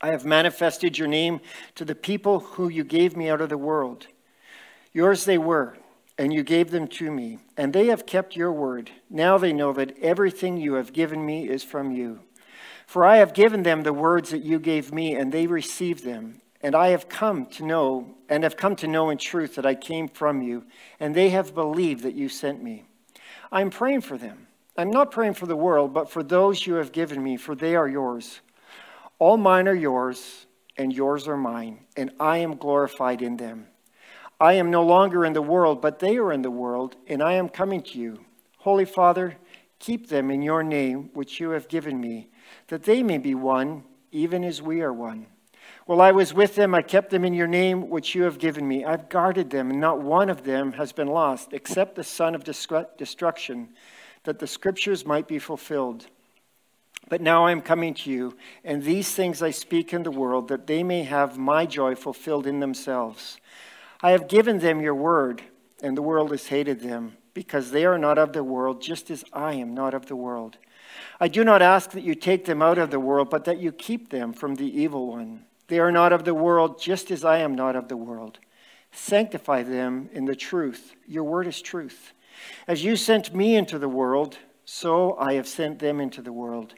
I 0.00 0.08
have 0.08 0.24
manifested 0.24 0.98
your 0.98 1.08
name 1.08 1.40
to 1.74 1.84
the 1.84 1.96
people 1.96 2.38
who 2.40 2.68
you 2.68 2.84
gave 2.84 3.16
me 3.16 3.28
out 3.28 3.40
of 3.40 3.48
the 3.48 3.58
world. 3.58 4.06
Yours 4.92 5.24
they 5.24 5.36
were, 5.36 5.76
and 6.16 6.32
you 6.32 6.44
gave 6.44 6.70
them 6.70 6.86
to 6.86 7.10
me, 7.10 7.40
and 7.56 7.72
they 7.72 7.86
have 7.86 8.06
kept 8.06 8.36
your 8.36 8.52
word. 8.52 8.92
Now 9.10 9.36
they 9.36 9.52
know 9.52 9.72
that 9.72 9.98
everything 9.98 10.56
you 10.56 10.74
have 10.74 10.92
given 10.92 11.26
me 11.26 11.48
is 11.48 11.64
from 11.64 11.90
you. 11.90 12.20
For 12.86 13.04
I 13.04 13.16
have 13.16 13.34
given 13.34 13.64
them 13.64 13.82
the 13.82 13.92
words 13.92 14.30
that 14.30 14.44
you 14.44 14.60
gave 14.60 14.92
me, 14.92 15.16
and 15.16 15.32
they 15.32 15.48
received 15.48 16.04
them. 16.04 16.40
And 16.62 16.74
I 16.74 16.88
have 16.88 17.08
come 17.08 17.46
to 17.46 17.64
know, 17.64 18.14
and 18.28 18.44
have 18.44 18.56
come 18.56 18.76
to 18.76 18.86
know 18.86 19.10
in 19.10 19.18
truth 19.18 19.54
that 19.54 19.64
I 19.64 19.74
came 19.74 20.08
from 20.08 20.42
you, 20.42 20.64
and 20.98 21.14
they 21.14 21.30
have 21.30 21.54
believed 21.54 22.02
that 22.02 22.14
you 22.14 22.28
sent 22.28 22.62
me. 22.62 22.84
I 23.50 23.62
am 23.62 23.70
praying 23.70 24.02
for 24.02 24.18
them. 24.18 24.46
I'm 24.76 24.90
not 24.90 25.10
praying 25.10 25.34
for 25.34 25.46
the 25.46 25.56
world, 25.56 25.92
but 25.92 26.10
for 26.10 26.22
those 26.22 26.66
you 26.66 26.74
have 26.74 26.92
given 26.92 27.22
me, 27.22 27.36
for 27.36 27.54
they 27.54 27.76
are 27.76 27.88
yours. 27.88 28.40
All 29.18 29.36
mine 29.36 29.68
are 29.68 29.74
yours, 29.74 30.46
and 30.76 30.92
yours 30.92 31.26
are 31.28 31.36
mine, 31.36 31.80
and 31.96 32.10
I 32.20 32.38
am 32.38 32.56
glorified 32.56 33.22
in 33.22 33.36
them. 33.36 33.66
I 34.40 34.54
am 34.54 34.70
no 34.70 34.82
longer 34.82 35.26
in 35.26 35.34
the 35.34 35.42
world, 35.42 35.82
but 35.82 35.98
they 35.98 36.16
are 36.16 36.32
in 36.32 36.42
the 36.42 36.50
world, 36.50 36.96
and 37.06 37.22
I 37.22 37.34
am 37.34 37.48
coming 37.48 37.82
to 37.82 37.98
you. 37.98 38.24
Holy 38.58 38.86
Father, 38.86 39.36
keep 39.78 40.08
them 40.08 40.30
in 40.30 40.40
your 40.40 40.62
name, 40.62 41.10
which 41.12 41.40
you 41.40 41.50
have 41.50 41.68
given 41.68 42.00
me, 42.00 42.28
that 42.68 42.84
they 42.84 43.02
may 43.02 43.18
be 43.18 43.34
one, 43.34 43.84
even 44.12 44.44
as 44.44 44.62
we 44.62 44.80
are 44.80 44.92
one. 44.92 45.26
While 45.86 46.00
I 46.00 46.12
was 46.12 46.32
with 46.32 46.54
them, 46.54 46.74
I 46.74 46.82
kept 46.82 47.10
them 47.10 47.24
in 47.24 47.34
your 47.34 47.46
name, 47.46 47.90
which 47.90 48.14
you 48.14 48.22
have 48.22 48.38
given 48.38 48.66
me. 48.66 48.84
I've 48.84 49.08
guarded 49.08 49.50
them, 49.50 49.70
and 49.70 49.80
not 49.80 50.00
one 50.00 50.30
of 50.30 50.44
them 50.44 50.72
has 50.72 50.92
been 50.92 51.08
lost, 51.08 51.52
except 51.52 51.96
the 51.96 52.04
son 52.04 52.34
of 52.34 52.44
destruction, 52.44 53.70
that 54.24 54.38
the 54.38 54.46
scriptures 54.46 55.04
might 55.04 55.26
be 55.26 55.38
fulfilled. 55.38 56.06
But 57.08 57.20
now 57.20 57.46
I 57.46 57.50
am 57.50 57.60
coming 57.60 57.94
to 57.94 58.10
you, 58.10 58.36
and 58.64 58.84
these 58.84 59.12
things 59.12 59.42
I 59.42 59.50
speak 59.50 59.92
in 59.92 60.04
the 60.04 60.10
world, 60.10 60.48
that 60.48 60.66
they 60.66 60.84
may 60.84 61.02
have 61.02 61.38
my 61.38 61.66
joy 61.66 61.96
fulfilled 61.96 62.46
in 62.46 62.60
themselves. 62.60 63.38
I 64.00 64.12
have 64.12 64.28
given 64.28 64.60
them 64.60 64.80
your 64.80 64.94
word, 64.94 65.42
and 65.82 65.96
the 65.96 66.02
world 66.02 66.30
has 66.30 66.46
hated 66.46 66.80
them, 66.80 67.16
because 67.34 67.70
they 67.70 67.84
are 67.84 67.98
not 67.98 68.18
of 68.18 68.32
the 68.32 68.44
world, 68.44 68.80
just 68.80 69.10
as 69.10 69.24
I 69.32 69.54
am 69.54 69.74
not 69.74 69.94
of 69.94 70.06
the 70.06 70.16
world. 70.16 70.58
I 71.18 71.28
do 71.28 71.42
not 71.42 71.62
ask 71.62 71.90
that 71.90 72.04
you 72.04 72.14
take 72.14 72.44
them 72.44 72.62
out 72.62 72.78
of 72.78 72.90
the 72.90 73.00
world, 73.00 73.28
but 73.28 73.44
that 73.44 73.58
you 73.58 73.72
keep 73.72 74.10
them 74.10 74.32
from 74.32 74.54
the 74.54 74.80
evil 74.80 75.08
one. 75.08 75.46
They 75.70 75.78
are 75.78 75.92
not 75.92 76.12
of 76.12 76.24
the 76.24 76.34
world, 76.34 76.80
just 76.80 77.12
as 77.12 77.24
I 77.24 77.38
am 77.38 77.54
not 77.54 77.76
of 77.76 77.86
the 77.86 77.96
world. 77.96 78.40
Sanctify 78.90 79.62
them 79.62 80.10
in 80.12 80.24
the 80.24 80.34
truth. 80.34 80.96
Your 81.06 81.22
word 81.22 81.46
is 81.46 81.62
truth. 81.62 82.12
As 82.66 82.82
you 82.82 82.96
sent 82.96 83.32
me 83.32 83.54
into 83.54 83.78
the 83.78 83.88
world, 83.88 84.36
so 84.64 85.16
I 85.16 85.34
have 85.34 85.46
sent 85.46 85.78
them 85.78 86.00
into 86.00 86.22
the 86.22 86.32
world. 86.32 86.74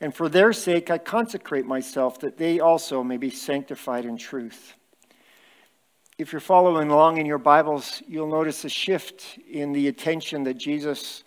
And 0.00 0.12
for 0.12 0.28
their 0.28 0.52
sake 0.52 0.90
I 0.90 0.98
consecrate 0.98 1.64
myself, 1.64 2.18
that 2.20 2.36
they 2.36 2.58
also 2.58 3.04
may 3.04 3.18
be 3.18 3.30
sanctified 3.30 4.04
in 4.04 4.16
truth. 4.16 4.74
If 6.18 6.32
you're 6.32 6.40
following 6.40 6.90
along 6.90 7.18
in 7.18 7.26
your 7.26 7.38
Bibles, 7.38 8.02
you'll 8.08 8.26
notice 8.26 8.64
a 8.64 8.68
shift 8.68 9.38
in 9.48 9.72
the 9.72 9.86
attention 9.86 10.42
that 10.42 10.54
Jesus' 10.54 11.22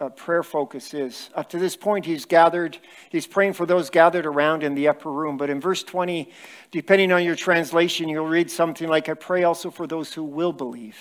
uh, 0.00 0.08
prayer 0.10 0.42
focus 0.42 0.94
is. 0.94 1.30
Up 1.34 1.48
to 1.50 1.58
this 1.58 1.76
point, 1.76 2.04
he's 2.04 2.24
gathered, 2.24 2.78
he's 3.10 3.26
praying 3.26 3.54
for 3.54 3.66
those 3.66 3.90
gathered 3.90 4.26
around 4.26 4.62
in 4.62 4.74
the 4.74 4.88
upper 4.88 5.10
room. 5.10 5.36
But 5.36 5.50
in 5.50 5.60
verse 5.60 5.82
20, 5.82 6.30
depending 6.70 7.12
on 7.12 7.24
your 7.24 7.36
translation, 7.36 8.08
you'll 8.08 8.26
read 8.26 8.50
something 8.50 8.88
like, 8.88 9.08
I 9.08 9.14
pray 9.14 9.44
also 9.44 9.70
for 9.70 9.86
those 9.86 10.12
who 10.12 10.24
will 10.24 10.52
believe. 10.52 10.96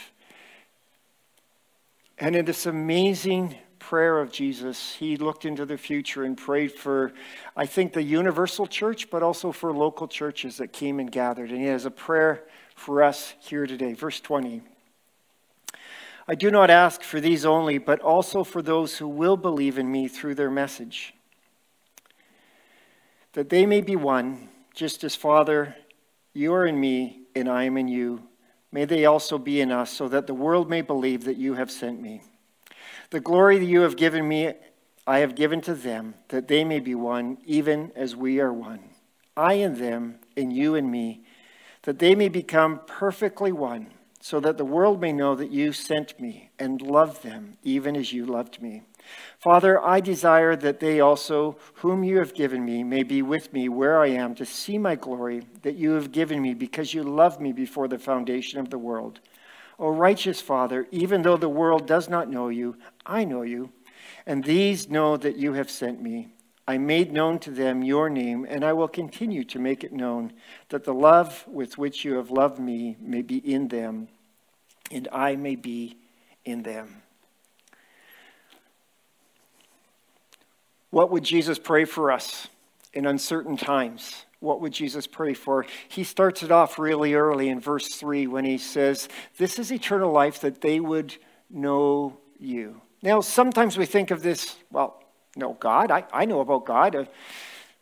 And 2.17 2.35
in 2.35 2.45
this 2.45 2.65
amazing 2.65 3.55
prayer 3.79 4.19
of 4.19 4.31
Jesus, 4.31 4.95
he 4.95 5.17
looked 5.17 5.45
into 5.45 5.65
the 5.65 5.77
future 5.77 6.23
and 6.23 6.37
prayed 6.37 6.71
for, 6.71 7.11
I 7.55 7.65
think, 7.65 7.93
the 7.93 8.01
universal 8.01 8.65
church, 8.65 9.09
but 9.09 9.21
also 9.21 9.51
for 9.51 9.73
local 9.73 10.07
churches 10.07 10.57
that 10.57 10.71
came 10.71 10.99
and 10.99 11.11
gathered. 11.11 11.51
And 11.51 11.59
he 11.59 11.67
has 11.67 11.85
a 11.85 11.91
prayer 11.91 12.45
for 12.75 13.03
us 13.03 13.35
here 13.41 13.67
today. 13.67 13.93
Verse 13.93 14.19
20. 14.21 14.61
I 16.27 16.33
do 16.33 16.49
not 16.49 16.71
ask 16.71 17.03
for 17.03 17.21
these 17.21 17.45
only, 17.45 17.77
but 17.77 17.99
also 18.01 18.43
for 18.43 18.61
those 18.61 18.97
who 18.97 19.07
will 19.07 19.37
believe 19.37 19.77
in 19.77 19.91
me 19.91 20.07
through 20.07 20.35
their 20.35 20.49
message, 20.49 21.13
that 23.33 23.49
they 23.49 23.67
may 23.67 23.81
be 23.81 23.95
one, 23.95 24.49
just 24.73 25.03
as 25.03 25.15
Father, 25.15 25.75
you 26.33 26.53
are 26.53 26.65
in 26.65 26.79
me, 26.79 27.21
and 27.35 27.47
I 27.47 27.63
am 27.63 27.77
in 27.77 27.87
you. 27.87 28.23
May 28.71 28.85
they 28.85 29.05
also 29.05 29.37
be 29.37 29.61
in 29.61 29.71
us, 29.71 29.91
so 29.91 30.07
that 30.07 30.25
the 30.25 30.33
world 30.33 30.67
may 30.67 30.81
believe 30.81 31.25
that 31.25 31.37
you 31.37 31.53
have 31.53 31.69
sent 31.69 32.01
me. 32.01 32.23
The 33.11 33.19
glory 33.19 33.59
that 33.59 33.65
you 33.65 33.81
have 33.81 33.95
given 33.95 34.27
me, 34.27 34.53
I 35.05 35.19
have 35.19 35.35
given 35.35 35.61
to 35.61 35.75
them, 35.75 36.15
that 36.29 36.47
they 36.47 36.63
may 36.63 36.79
be 36.79 36.95
one, 36.95 37.37
even 37.45 37.91
as 37.95 38.15
we 38.15 38.39
are 38.39 38.51
one. 38.51 38.79
I 39.37 39.53
and 39.53 39.77
them, 39.77 40.19
and 40.35 40.51
you 40.51 40.73
and 40.73 40.89
me, 40.89 41.23
that 41.83 41.99
they 41.99 42.15
may 42.15 42.29
become 42.29 42.81
perfectly 42.87 43.51
one, 43.51 43.91
so 44.25 44.39
that 44.39 44.57
the 44.57 44.65
world 44.65 44.99
may 44.99 45.11
know 45.11 45.35
that 45.35 45.51
you 45.51 45.71
sent 45.71 46.19
me 46.19 46.49
and 46.57 46.81
loved 46.81 47.21
them, 47.21 47.55
even 47.61 47.95
as 47.95 48.11
you 48.11 48.25
loved 48.25 48.59
me. 48.59 48.81
Father, 49.37 49.79
I 49.79 49.99
desire 49.99 50.55
that 50.55 50.79
they 50.79 50.99
also, 50.99 51.57
whom 51.75 52.03
you 52.03 52.17
have 52.17 52.33
given 52.33 52.65
me, 52.65 52.83
may 52.83 53.03
be 53.03 53.21
with 53.21 53.53
me 53.53 53.69
where 53.69 53.99
I 53.99 54.07
am 54.07 54.33
to 54.33 54.43
see 54.43 54.79
my 54.79 54.95
glory 54.95 55.43
that 55.61 55.75
you 55.75 55.91
have 55.91 56.11
given 56.11 56.41
me 56.41 56.55
because 56.55 56.91
you 56.91 57.03
loved 57.03 57.39
me 57.39 57.53
before 57.53 57.87
the 57.87 57.99
foundation 57.99 58.59
of 58.59 58.71
the 58.71 58.79
world. 58.79 59.19
O 59.77 59.89
righteous 59.89 60.41
Father, 60.41 60.87
even 60.89 61.21
though 61.21 61.37
the 61.37 61.47
world 61.47 61.85
does 61.85 62.09
not 62.09 62.27
know 62.27 62.49
you, 62.49 62.77
I 63.05 63.25
know 63.25 63.43
you, 63.43 63.69
and 64.25 64.43
these 64.43 64.89
know 64.89 65.17
that 65.17 65.37
you 65.37 65.53
have 65.53 65.69
sent 65.69 66.01
me. 66.01 66.29
I 66.67 66.79
made 66.79 67.13
known 67.13 67.37
to 67.41 67.51
them 67.51 67.83
your 67.83 68.09
name, 68.09 68.47
and 68.49 68.65
I 68.65 68.73
will 68.73 68.87
continue 68.87 69.43
to 69.43 69.59
make 69.59 69.83
it 69.83 69.93
known, 69.93 70.33
that 70.69 70.83
the 70.83 70.95
love 70.95 71.43
with 71.47 71.77
which 71.77 72.03
you 72.03 72.15
have 72.15 72.31
loved 72.31 72.57
me 72.57 72.97
may 72.99 73.21
be 73.21 73.37
in 73.37 73.67
them, 73.67 74.07
and 74.91 75.07
I 75.11 75.35
may 75.35 75.55
be 75.55 75.97
in 76.43 76.63
them. 76.63 77.01
What 80.89 81.11
would 81.11 81.23
Jesus 81.23 81.59
pray 81.59 81.85
for 81.85 82.11
us 82.11 82.47
in 82.93 83.05
uncertain 83.05 83.57
times? 83.57 84.25
what 84.45 84.61
would 84.61 84.71
Jesus 84.71 85.07
pray 85.07 85.33
for? 85.33 85.65
He 85.89 86.03
starts 86.03 86.43
it 86.43 86.51
off 86.51 86.77
really 86.79 87.15
early 87.15 87.49
in 87.49 87.59
verse 87.59 87.87
3 87.87 88.27
when 88.27 88.45
he 88.45 88.57
says, 88.57 89.09
This 89.37 89.59
is 89.59 89.71
eternal 89.71 90.11
life 90.11 90.39
that 90.41 90.61
they 90.61 90.79
would 90.79 91.15
know 91.49 92.17
you. 92.39 92.81
Now, 93.01 93.21
sometimes 93.21 93.77
we 93.77 93.85
think 93.85 94.11
of 94.11 94.21
this, 94.21 94.55
well, 94.71 95.01
no, 95.35 95.53
God. 95.53 95.91
I, 95.91 96.05
I 96.13 96.25
know 96.25 96.39
about 96.39 96.65
God. 96.65 97.07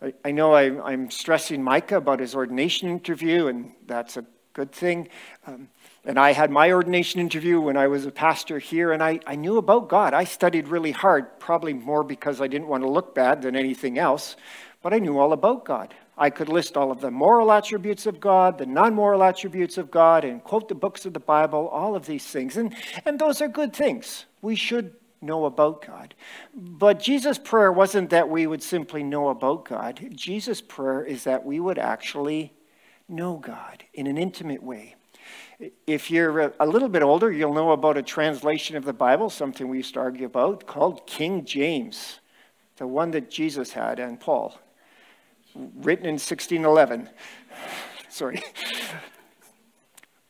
I, 0.02 0.14
I, 0.26 0.32
know 0.32 0.54
I, 0.54 0.92
I'm 0.92 1.12
stressing 1.12 1.62
Micah 1.62 1.98
about 1.98 2.20
his 2.20 2.34
ordination 2.34 2.90
interview, 2.90 3.48
and 3.48 3.74
that's 3.86 4.18
a 4.18 4.26
good 4.54 4.72
thing. 4.72 5.10
Um, 5.46 5.70
and 6.06 6.20
I 6.20 6.34
had 6.34 6.52
my 6.52 6.72
ordination 6.72 7.22
interview 7.22 7.62
when 7.62 7.78
I 7.78 7.88
was 7.88 8.06
a 8.06 8.12
pastor 8.12 8.60
here, 8.60 8.92
and 8.92 9.02
I, 9.02 9.20
I 9.26 9.36
knew 9.36 9.58
about 9.58 9.88
God. 9.88 10.14
I 10.14 10.26
studied 10.26 10.68
really 10.68 10.92
hard, 10.92 11.40
probably 11.40 11.74
more 11.74 12.04
because 12.04 12.42
I 12.42 12.48
didn't 12.48 12.68
want 12.68 12.84
to 12.84 12.90
look 12.90 13.16
bad 13.16 13.42
than 13.42 13.56
anything 13.56 13.98
else, 13.98 14.36
but 14.82 14.94
I 14.94 15.00
knew 15.00 15.18
all 15.18 15.32
about 15.32 15.64
God. 15.64 15.94
I 16.18 16.30
could 16.30 16.50
list 16.50 16.78
all 16.78 16.92
of 16.92 17.00
the 17.00 17.10
moral 17.10 17.52
attributes 17.52 18.06
of 18.06 18.20
God, 18.20 18.58
the 18.58 18.66
non 18.66 18.94
moral 18.94 19.24
attributes 19.24 19.78
of 19.78 19.90
God, 19.90 20.26
and 20.26 20.44
quote 20.44 20.68
the 20.68 20.76
books 20.76 21.06
of 21.06 21.14
the 21.14 21.20
Bible, 21.20 21.68
all 21.70 21.96
of 21.96 22.06
these 22.06 22.26
things. 22.26 22.58
And, 22.58 22.76
and 23.06 23.18
those 23.18 23.42
are 23.42 23.48
good 23.48 23.74
things. 23.74 24.26
We 24.42 24.56
should 24.56 24.94
know 25.22 25.46
about 25.46 25.86
God. 25.86 26.14
But 26.54 27.00
Jesus' 27.00 27.40
prayer 27.40 27.72
wasn't 27.72 28.10
that 28.12 28.30
we 28.30 28.46
would 28.46 28.62
simply 28.62 29.04
know 29.04 29.30
about 29.30 29.66
God. 29.66 30.06
Jesus' 30.12 30.62
prayer 30.62 31.04
is 31.04 31.24
that 31.24 31.46
we 31.46 31.60
would 31.60 31.80
actually 31.80 32.54
know 33.08 33.38
God 33.38 33.84
in 33.94 34.06
an 34.06 34.18
intimate 34.18 34.62
way. 34.62 34.96
If 35.88 36.10
you're 36.12 36.54
a 36.60 36.66
little 36.66 36.90
bit 36.90 37.04
older, 37.04 37.32
you'll 37.32 37.54
know 37.54 37.72
about 37.72 37.98
a 37.98 38.04
translation 38.04 38.76
of 38.76 38.86
the 38.86 38.94
Bible, 38.94 39.30
something 39.30 39.68
we 39.68 39.78
used 39.78 39.94
to 39.94 40.00
argue 40.00 40.26
about, 40.26 40.66
called 40.66 41.06
King 41.06 41.46
James, 41.46 42.20
the 42.78 42.88
one 42.88 43.12
that 43.12 43.30
Jesus 43.30 43.72
had 43.72 44.00
and 44.00 44.20
Paul 44.20 44.58
written 45.56 46.06
in 46.06 46.14
1611. 46.14 47.10
Sorry. 48.10 48.42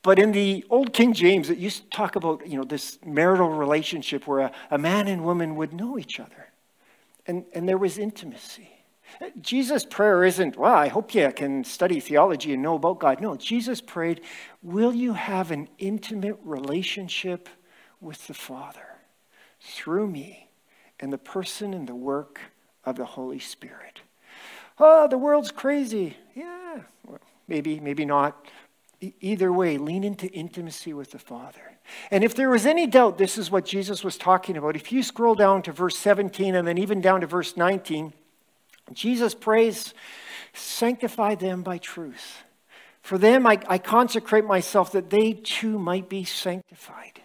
But 0.02 0.20
in 0.20 0.34
the 0.34 0.66
old 0.70 0.94
King 0.94 1.14
James, 1.14 1.50
it 1.50 1.58
used 1.58 1.84
to 1.84 1.90
talk 1.90 2.16
about, 2.16 2.46
you 2.46 2.58
know, 2.58 2.66
this 2.66 3.00
marital 3.06 3.50
relationship 3.50 4.28
where 4.28 4.40
a, 4.40 4.52
a 4.72 4.78
man 4.78 5.08
and 5.08 5.24
woman 5.24 5.56
would 5.56 5.74
know 5.74 5.98
each 5.98 6.20
other. 6.20 6.50
and, 7.26 7.46
and 7.54 7.68
there 7.68 7.78
was 7.78 7.98
intimacy. 7.98 8.73
Jesus' 9.42 9.86
prayer 9.86 10.24
isn't, 10.24 10.58
well, 10.58 10.74
I 10.74 10.88
hope 10.88 11.14
you 11.14 11.32
can 11.32 11.64
study 11.64 12.00
theology 12.00 12.54
and 12.54 12.62
know 12.62 12.76
about 12.76 13.00
God. 13.00 13.22
No, 13.22 13.36
Jesus 13.36 13.82
prayed, 13.82 14.22
will 14.62 14.94
you 14.94 15.14
have 15.14 15.52
an 15.52 15.70
intimate 15.78 16.40
relationship 16.44 17.50
with 18.02 18.28
the 18.28 18.34
Father 18.34 18.88
through 19.62 20.08
me 20.08 20.50
and 21.00 21.12
the 21.12 21.18
person 21.18 21.74
and 21.74 21.88
the 21.88 21.96
work 21.96 22.40
of 22.86 22.96
the 22.96 23.06
Holy 23.06 23.40
Spirit? 23.40 24.02
Oh, 24.80 25.08
the 25.08 25.18
world's 25.18 25.52
crazy. 25.52 26.18
Yeah, 26.36 26.80
well, 27.06 27.20
maybe, 27.48 27.80
maybe 27.80 28.06
not. 28.06 28.48
Either 29.20 29.52
way, 29.52 29.78
lean 29.78 30.04
into 30.04 30.28
intimacy 30.28 30.94
with 30.94 31.12
the 31.12 31.20
Father. 31.20 31.74
And 32.10 32.24
if 32.24 32.36
there 32.36 32.50
was 32.50 32.66
any 32.66 32.88
doubt, 32.88 33.18
this 33.18 33.38
is 33.38 33.52
what 33.52 33.66
Jesus 33.66 34.04
was 34.04 34.18
talking 34.18 34.56
about. 34.56 34.78
If 34.78 34.92
you 34.92 35.04
scroll 35.04 35.36
down 35.36 35.62
to 35.64 35.74
verse 35.74 35.98
17 35.98 36.56
and 36.56 36.66
then 36.66 36.78
even 36.78 37.02
down 37.02 37.22
to 37.22 37.28
verse 37.28 37.58
19, 37.58 38.14
Jesus 38.92 39.34
prays, 39.34 39.94
Sanctify 40.54 41.36
them 41.36 41.64
by 41.64 41.78
truth. 41.80 42.44
For 43.02 43.18
them 43.18 43.46
I, 43.48 43.60
I 43.68 43.78
consecrate 43.80 44.46
myself 44.46 44.92
that 44.94 45.10
they 45.10 45.34
too 45.34 45.80
might 45.80 46.10
be 46.10 46.24
sanctified. 46.24 47.22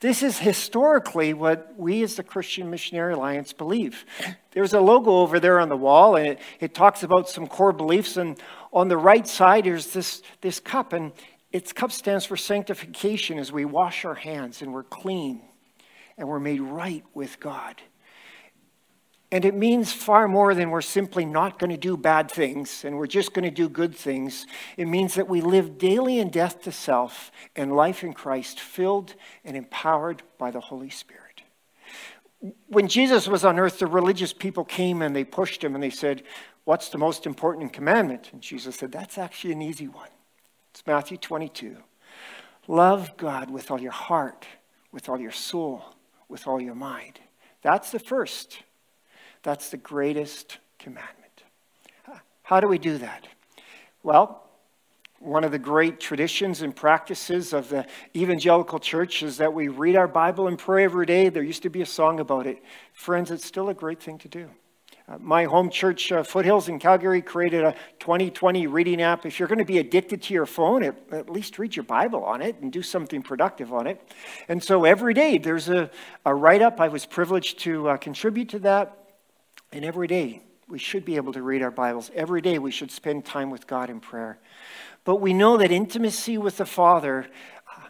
This 0.00 0.22
is 0.22 0.38
historically 0.38 1.34
what 1.34 1.74
we 1.76 2.02
as 2.02 2.16
the 2.16 2.22
Christian 2.22 2.70
Missionary 2.70 3.14
Alliance 3.14 3.52
believe. 3.52 4.04
There's 4.52 4.74
a 4.74 4.80
logo 4.80 5.10
over 5.10 5.40
there 5.40 5.58
on 5.58 5.68
the 5.68 5.76
wall, 5.76 6.16
and 6.16 6.26
it, 6.28 6.40
it 6.60 6.74
talks 6.74 7.02
about 7.02 7.28
some 7.28 7.46
core 7.46 7.72
beliefs. 7.72 8.16
And 8.16 8.38
on 8.72 8.88
the 8.88 8.96
right 8.96 9.26
side, 9.26 9.64
there's 9.64 9.92
this, 9.92 10.22
this 10.42 10.60
cup, 10.60 10.92
and 10.92 11.12
its 11.52 11.72
cup 11.72 11.92
stands 11.92 12.24
for 12.24 12.36
sanctification 12.36 13.38
as 13.38 13.50
we 13.50 13.64
wash 13.64 14.04
our 14.04 14.14
hands 14.14 14.62
and 14.62 14.72
we're 14.72 14.84
clean 14.84 15.42
and 16.16 16.28
we're 16.28 16.40
made 16.40 16.60
right 16.60 17.04
with 17.14 17.40
God. 17.40 17.80
And 19.32 19.44
it 19.44 19.54
means 19.54 19.92
far 19.92 20.26
more 20.26 20.54
than 20.54 20.70
we're 20.70 20.80
simply 20.80 21.24
not 21.24 21.58
going 21.58 21.70
to 21.70 21.76
do 21.76 21.96
bad 21.96 22.30
things 22.30 22.84
and 22.84 22.96
we're 22.96 23.06
just 23.06 23.32
going 23.32 23.44
to 23.44 23.50
do 23.50 23.68
good 23.68 23.94
things. 23.94 24.44
It 24.76 24.86
means 24.86 25.14
that 25.14 25.28
we 25.28 25.40
live 25.40 25.78
daily 25.78 26.18
in 26.18 26.30
death 26.30 26.62
to 26.62 26.72
self 26.72 27.30
and 27.54 27.76
life 27.76 28.02
in 28.02 28.12
Christ, 28.12 28.58
filled 28.58 29.14
and 29.44 29.56
empowered 29.56 30.24
by 30.36 30.50
the 30.50 30.60
Holy 30.60 30.90
Spirit. 30.90 31.42
When 32.66 32.88
Jesus 32.88 33.28
was 33.28 33.44
on 33.44 33.58
earth, 33.58 33.78
the 33.78 33.86
religious 33.86 34.32
people 34.32 34.64
came 34.64 35.00
and 35.00 35.14
they 35.14 35.24
pushed 35.24 35.62
him 35.62 35.74
and 35.74 35.82
they 35.82 35.90
said, 35.90 36.24
What's 36.64 36.88
the 36.88 36.98
most 36.98 37.26
important 37.26 37.72
commandment? 37.72 38.30
And 38.32 38.40
Jesus 38.40 38.76
said, 38.76 38.92
That's 38.92 39.18
actually 39.18 39.52
an 39.52 39.62
easy 39.62 39.88
one. 39.88 40.08
It's 40.70 40.86
Matthew 40.86 41.16
22. 41.16 41.76
Love 42.66 43.16
God 43.16 43.50
with 43.50 43.70
all 43.70 43.80
your 43.80 43.92
heart, 43.92 44.46
with 44.92 45.08
all 45.08 45.18
your 45.18 45.32
soul, 45.32 45.84
with 46.28 46.46
all 46.46 46.60
your 46.60 46.74
mind. 46.74 47.20
That's 47.62 47.90
the 47.90 47.98
first. 47.98 48.62
That's 49.42 49.70
the 49.70 49.76
greatest 49.76 50.58
commandment. 50.78 51.16
How 52.42 52.60
do 52.60 52.66
we 52.66 52.78
do 52.78 52.98
that? 52.98 53.28
Well, 54.02 54.42
one 55.20 55.44
of 55.44 55.52
the 55.52 55.58
great 55.58 56.00
traditions 56.00 56.62
and 56.62 56.74
practices 56.74 57.52
of 57.52 57.68
the 57.68 57.86
evangelical 58.16 58.78
church 58.78 59.22
is 59.22 59.36
that 59.36 59.52
we 59.52 59.68
read 59.68 59.94
our 59.94 60.08
Bible 60.08 60.48
and 60.48 60.58
pray 60.58 60.84
every 60.84 61.06
day. 61.06 61.28
There 61.28 61.42
used 61.42 61.62
to 61.62 61.70
be 61.70 61.82
a 61.82 61.86
song 61.86 62.18
about 62.18 62.46
it. 62.46 62.62
Friends, 62.92 63.30
it's 63.30 63.44
still 63.44 63.68
a 63.68 63.74
great 63.74 64.02
thing 64.02 64.18
to 64.18 64.28
do. 64.28 64.48
Uh, 65.06 65.18
my 65.18 65.44
home 65.44 65.68
church, 65.70 66.10
uh, 66.10 66.22
Foothills 66.22 66.68
in 66.68 66.78
Calgary, 66.78 67.20
created 67.20 67.64
a 67.64 67.74
2020 67.98 68.66
reading 68.66 69.02
app. 69.02 69.26
If 69.26 69.38
you're 69.38 69.48
going 69.48 69.58
to 69.58 69.64
be 69.64 69.78
addicted 69.78 70.22
to 70.22 70.34
your 70.34 70.46
phone, 70.46 70.82
at, 70.82 71.28
least 71.28 71.58
read 71.58 71.76
your 71.76 71.82
Bible 71.82 72.24
on 72.24 72.40
it 72.40 72.56
and 72.60 72.72
do 72.72 72.82
something 72.82 73.22
productive 73.22 73.72
on 73.72 73.86
it. 73.86 74.00
And 74.48 74.64
so 74.64 74.84
every 74.84 75.12
day 75.12 75.36
there's 75.36 75.68
a, 75.68 75.90
a 76.24 76.34
write 76.34 76.62
up. 76.62 76.80
I 76.80 76.88
was 76.88 77.06
privileged 77.06 77.58
to 77.60 77.90
uh, 77.90 77.96
contribute 77.96 78.48
to 78.50 78.58
that. 78.60 78.99
And 79.72 79.84
every 79.84 80.08
day, 80.08 80.42
we 80.68 80.78
should 80.78 81.04
be 81.04 81.16
able 81.16 81.32
to 81.32 81.42
read 81.42 81.62
our 81.62 81.70
Bibles. 81.70 82.10
Every 82.14 82.40
day, 82.40 82.58
we 82.58 82.70
should 82.70 82.90
spend 82.90 83.24
time 83.24 83.50
with 83.50 83.66
God 83.66 83.88
in 83.88 84.00
prayer. 84.00 84.38
But 85.04 85.16
we 85.16 85.32
know 85.32 85.56
that 85.56 85.70
intimacy 85.70 86.38
with 86.38 86.56
the 86.56 86.66
Father 86.66 87.26
uh, 87.76 87.88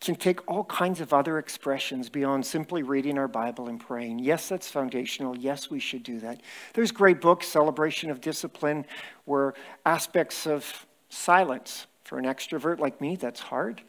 can 0.00 0.16
take 0.16 0.46
all 0.50 0.64
kinds 0.64 1.00
of 1.00 1.12
other 1.12 1.38
expressions 1.38 2.08
beyond 2.08 2.46
simply 2.46 2.82
reading 2.82 3.18
our 3.18 3.28
Bible 3.28 3.68
and 3.68 3.78
praying. 3.78 4.20
Yes, 4.20 4.48
that's 4.48 4.70
foundational. 4.70 5.36
Yes, 5.36 5.70
we 5.70 5.80
should 5.80 6.02
do 6.02 6.18
that. 6.20 6.40
There's 6.74 6.92
great 6.92 7.20
books, 7.20 7.46
Celebration 7.46 8.10
of 8.10 8.20
Discipline, 8.20 8.86
where 9.26 9.54
aspects 9.84 10.46
of 10.46 10.86
silence 11.10 11.86
for 12.04 12.18
an 12.18 12.24
extrovert 12.24 12.78
like 12.78 13.00
me, 13.00 13.16
that's 13.16 13.40
hard 13.40 13.82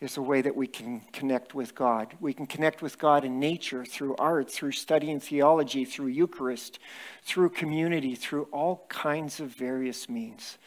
is 0.00 0.18
a 0.18 0.22
way 0.22 0.42
that 0.42 0.54
we 0.54 0.66
can 0.66 1.00
connect 1.12 1.54
with 1.54 1.74
God. 1.74 2.14
We 2.20 2.34
can 2.34 2.46
connect 2.46 2.82
with 2.82 2.98
God 2.98 3.24
in 3.24 3.40
nature, 3.40 3.84
through 3.84 4.14
art, 4.16 4.50
through 4.50 4.72
studying 4.72 5.20
theology, 5.20 5.86
through 5.86 6.08
Eucharist, 6.08 6.78
through 7.22 7.50
community, 7.50 8.14
through 8.14 8.44
all 8.52 8.84
kinds 8.90 9.40
of 9.40 9.48
various 9.48 10.08
means. 10.08 10.58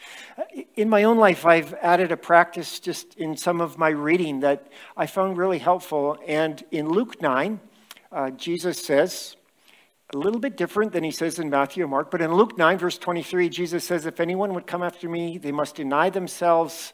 In 0.76 0.90
my 0.90 1.04
own 1.04 1.20
life, 1.20 1.46
I've 1.46 1.76
added 1.76 2.12
a 2.12 2.18
practice 2.18 2.80
just 2.80 3.16
in 3.16 3.38
some 3.38 3.62
of 3.62 3.78
my 3.78 3.90
reading 3.90 4.40
that 4.40 4.68
I 4.98 5.06
found 5.06 5.38
really 5.38 5.60
helpful. 5.60 6.18
And 6.28 6.64
in 6.72 6.90
Luke 6.90 7.22
9, 7.22 7.60
uh, 8.12 8.32
Jesus 8.32 8.84
says, 8.84 9.36
a 10.12 10.18
little 10.18 10.40
bit 10.40 10.58
different 10.58 10.92
than 10.92 11.04
he 11.04 11.12
says 11.12 11.38
in 11.38 11.52
Matthew 11.52 11.84
or 11.84 11.88
Mark, 11.88 12.10
but 12.10 12.20
in 12.20 12.34
Luke 12.34 12.58
9, 12.58 12.80
verse 12.80 12.98
23, 12.98 13.48
Jesus 13.48 13.84
says, 13.84 14.08
If 14.08 14.20
anyone 14.20 14.56
would 14.56 14.66
come 14.66 14.82
after 14.82 15.08
me, 15.08 15.38
they 15.38 15.52
must 15.52 15.76
deny 15.76 16.10
themselves 16.10 16.94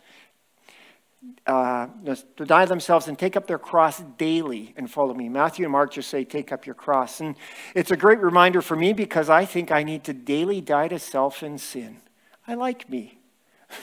uh, 1.47 1.87
die 2.43 2.65
themselves 2.65 3.07
and 3.07 3.19
take 3.19 3.35
up 3.35 3.45
their 3.45 3.59
cross 3.59 4.01
daily 4.17 4.73
and 4.77 4.89
follow 4.89 5.13
me. 5.13 5.29
Matthew 5.29 5.65
and 5.65 5.71
Mark 5.71 5.93
just 5.93 6.09
say, 6.09 6.25
take 6.25 6.51
up 6.51 6.65
your 6.65 6.75
cross. 6.75 7.21
And 7.21 7.35
it's 7.75 7.91
a 7.91 7.97
great 7.97 8.19
reminder 8.19 8.61
for 8.61 8.75
me 8.75 8.93
because 8.93 9.29
I 9.29 9.45
think 9.45 9.71
I 9.71 9.83
need 9.83 10.03
to 10.05 10.13
daily 10.13 10.61
die 10.61 10.87
to 10.87 10.97
self 10.97 11.43
and 11.43 11.61
sin. 11.61 11.97
I 12.47 12.55
like 12.55 12.89
me. 12.89 13.19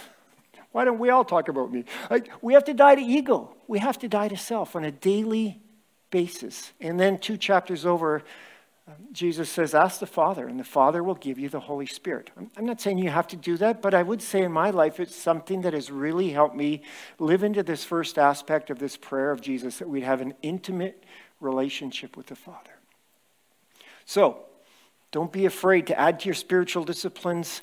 Why 0.72 0.84
don't 0.84 0.98
we 0.98 1.10
all 1.10 1.24
talk 1.24 1.48
about 1.48 1.72
me? 1.72 1.84
Like, 2.10 2.30
we 2.42 2.54
have 2.54 2.64
to 2.64 2.74
die 2.74 2.96
to 2.96 3.00
ego. 3.00 3.54
We 3.68 3.78
have 3.78 3.98
to 4.00 4.08
die 4.08 4.28
to 4.28 4.36
self 4.36 4.74
on 4.74 4.84
a 4.84 4.90
daily 4.90 5.60
basis. 6.10 6.72
And 6.80 6.98
then 6.98 7.18
two 7.18 7.36
chapters 7.36 7.86
over, 7.86 8.22
Um, 8.88 8.94
Jesus 9.12 9.48
says, 9.48 9.74
Ask 9.74 10.00
the 10.00 10.06
Father, 10.06 10.48
and 10.48 10.58
the 10.58 10.64
Father 10.64 11.04
will 11.04 11.14
give 11.14 11.38
you 11.38 11.48
the 11.48 11.60
Holy 11.60 11.86
Spirit. 11.86 12.30
I'm 12.56 12.66
not 12.66 12.80
saying 12.80 12.98
you 12.98 13.10
have 13.10 13.28
to 13.28 13.36
do 13.36 13.56
that, 13.58 13.80
but 13.80 13.94
I 13.94 14.02
would 14.02 14.20
say 14.20 14.42
in 14.42 14.52
my 14.52 14.70
life 14.70 14.98
it's 14.98 15.14
something 15.14 15.62
that 15.62 15.72
has 15.72 15.90
really 15.90 16.30
helped 16.30 16.56
me 16.56 16.82
live 17.18 17.44
into 17.44 17.62
this 17.62 17.84
first 17.84 18.18
aspect 18.18 18.70
of 18.70 18.78
this 18.78 18.96
prayer 18.96 19.30
of 19.30 19.40
Jesus 19.40 19.78
that 19.78 19.88
we'd 19.88 20.02
have 20.02 20.20
an 20.20 20.34
intimate 20.42 21.04
relationship 21.40 22.16
with 22.16 22.26
the 22.26 22.36
Father. 22.36 22.72
So, 24.04 24.46
don't 25.12 25.30
be 25.30 25.46
afraid 25.46 25.86
to 25.88 25.98
add 25.98 26.20
to 26.20 26.26
your 26.26 26.34
spiritual 26.34 26.84
disciplines. 26.84 27.60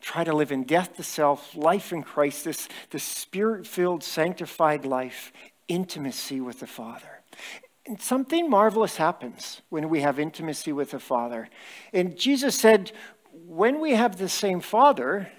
Try 0.00 0.24
to 0.24 0.34
live 0.34 0.52
in 0.52 0.64
death 0.64 0.96
to 0.96 1.02
self, 1.02 1.54
life 1.54 1.92
in 1.92 2.02
Christ, 2.02 2.44
this, 2.44 2.68
this 2.90 3.02
spirit 3.02 3.66
filled, 3.66 4.02
sanctified 4.02 4.86
life, 4.86 5.32
intimacy 5.68 6.40
with 6.40 6.60
the 6.60 6.66
Father. 6.66 7.22
And 7.86 8.00
something 8.00 8.50
marvelous 8.50 8.96
happens 8.96 9.62
when 9.68 9.88
we 9.88 10.00
have 10.00 10.18
intimacy 10.18 10.72
with 10.72 10.90
the 10.90 10.98
Father. 10.98 11.48
And 11.92 12.16
Jesus 12.16 12.58
said, 12.58 12.92
when 13.46 13.80
we 13.80 13.92
have 13.92 14.18
the 14.18 14.28
same 14.28 14.60
Father, 14.60 15.30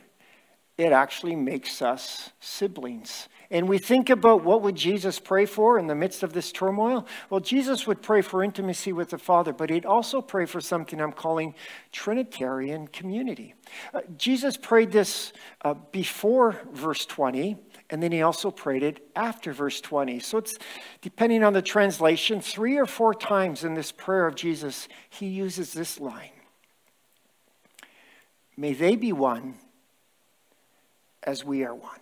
it 0.77 0.91
actually 0.91 1.35
makes 1.35 1.81
us 1.81 2.31
siblings. 2.39 3.27
And 3.49 3.67
we 3.67 3.77
think 3.77 4.09
about 4.09 4.43
what 4.43 4.61
would 4.61 4.75
Jesus 4.75 5.19
pray 5.19 5.45
for 5.45 5.79
in 5.79 5.87
the 5.87 5.95
midst 5.95 6.21
of 6.21 6.33
this 6.33 6.51
turmoil? 6.51 7.07
Well, 7.29 7.39
Jesus 7.39 7.87
would 7.87 8.01
pray 8.01 8.21
for 8.21 8.43
intimacy 8.43 8.93
with 8.93 9.09
the 9.09 9.17
Father, 9.17 9.53
but 9.53 9.69
he'd 9.69 9.85
also 9.85 10.21
pray 10.21 10.45
for 10.45 10.61
something 10.61 11.01
I'm 11.01 11.13
calling 11.13 11.55
Trinitarian 11.91 12.87
community. 12.89 13.55
Uh, 13.93 14.01
Jesus 14.17 14.57
prayed 14.57 14.91
this 14.91 15.33
uh, 15.63 15.75
before 15.91 16.61
verse 16.73 17.05
20, 17.05 17.57
and 17.89 18.03
then 18.03 18.11
he 18.11 18.21
also 18.21 18.51
prayed 18.51 18.83
it 18.83 19.07
after 19.15 19.53
verse 19.53 19.79
20. 19.79 20.19
So 20.19 20.39
it's 20.39 20.57
depending 21.01 21.43
on 21.43 21.53
the 21.53 21.61
translation, 21.61 22.41
three 22.41 22.77
or 22.77 22.85
four 22.85 23.13
times 23.13 23.63
in 23.63 23.75
this 23.75 23.91
prayer 23.91 24.27
of 24.27 24.35
Jesus, 24.35 24.87
he 25.09 25.27
uses 25.27 25.73
this 25.73 25.99
line 25.99 26.31
May 28.57 28.73
they 28.73 28.95
be 28.95 29.13
one 29.13 29.55
as 31.23 31.45
we 31.45 31.63
are 31.63 31.75
one. 31.75 31.99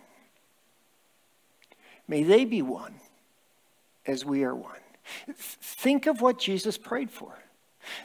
May 2.08 2.22
they 2.22 2.44
be 2.44 2.62
one 2.62 2.94
as 4.06 4.24
we 4.24 4.44
are 4.44 4.54
one. 4.54 4.72
Think 5.36 6.06
of 6.06 6.20
what 6.20 6.38
Jesus 6.38 6.78
prayed 6.78 7.10
for 7.10 7.36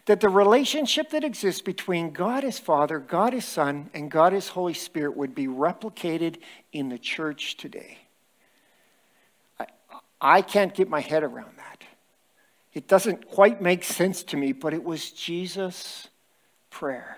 that 0.06 0.20
the 0.22 0.30
relationship 0.30 1.10
that 1.12 1.24
exists 1.24 1.62
between 1.62 2.12
God 2.12 2.44
as 2.44 2.60
Father, 2.60 3.00
God 3.00 3.34
as 3.34 3.46
Son, 3.46 3.90
and 3.94 4.10
God 4.10 4.34
as 4.34 4.50
Holy 4.50 4.74
Spirit 4.74 5.16
would 5.16 5.36
be 5.36 5.48
replicated 5.48 6.38
in 6.72 6.90
the 6.90 6.98
church 6.98 7.58
today. 7.58 7.98
I, 9.60 9.66
I 10.20 10.42
can't 10.42 10.74
get 10.74 10.90
my 10.90 11.02
head 11.02 11.24
around 11.24 11.58
that. 11.58 11.84
It 12.74 12.88
doesn't 12.88 13.28
quite 13.28 13.62
make 13.62 13.84
sense 13.84 14.24
to 14.24 14.38
me, 14.38 14.54
but 14.54 14.74
it 14.74 14.84
was 14.84 15.12
Jesus' 15.12 16.08
prayer. 16.70 17.18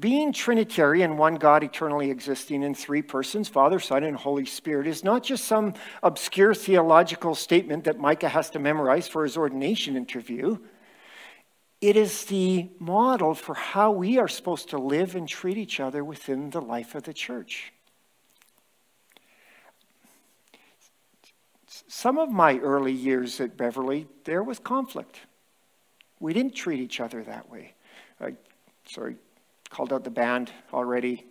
Being 0.00 0.32
Trinitarian, 0.32 1.16
one 1.16 1.36
God 1.36 1.62
eternally 1.62 2.10
existing 2.10 2.64
in 2.64 2.74
three 2.74 3.02
persons, 3.02 3.48
Father, 3.48 3.78
Son, 3.78 4.02
and 4.02 4.16
Holy 4.16 4.44
Spirit, 4.44 4.88
is 4.88 5.04
not 5.04 5.22
just 5.22 5.44
some 5.44 5.74
obscure 6.02 6.54
theological 6.54 7.36
statement 7.36 7.84
that 7.84 8.00
Micah 8.00 8.28
has 8.28 8.50
to 8.50 8.58
memorize 8.58 9.06
for 9.06 9.22
his 9.22 9.36
ordination 9.36 9.96
interview. 9.96 10.58
It 11.86 11.96
is 11.96 12.24
the 12.24 12.68
model 12.80 13.32
for 13.32 13.54
how 13.54 13.92
we 13.92 14.18
are 14.18 14.26
supposed 14.26 14.70
to 14.70 14.76
live 14.76 15.14
and 15.14 15.28
treat 15.28 15.56
each 15.56 15.78
other 15.78 16.02
within 16.02 16.50
the 16.50 16.60
life 16.60 16.96
of 16.96 17.04
the 17.04 17.12
church. 17.12 17.72
Some 21.86 22.18
of 22.18 22.28
my 22.28 22.58
early 22.58 22.90
years 22.90 23.40
at 23.40 23.56
Beverly, 23.56 24.08
there 24.24 24.42
was 24.42 24.58
conflict. 24.58 25.20
We 26.18 26.32
didn't 26.32 26.56
treat 26.56 26.80
each 26.80 26.98
other 26.98 27.22
that 27.22 27.48
way. 27.48 27.74
I, 28.20 28.34
sorry, 28.88 29.14
called 29.70 29.92
out 29.92 30.02
the 30.02 30.10
band 30.10 30.50
already. 30.72 31.24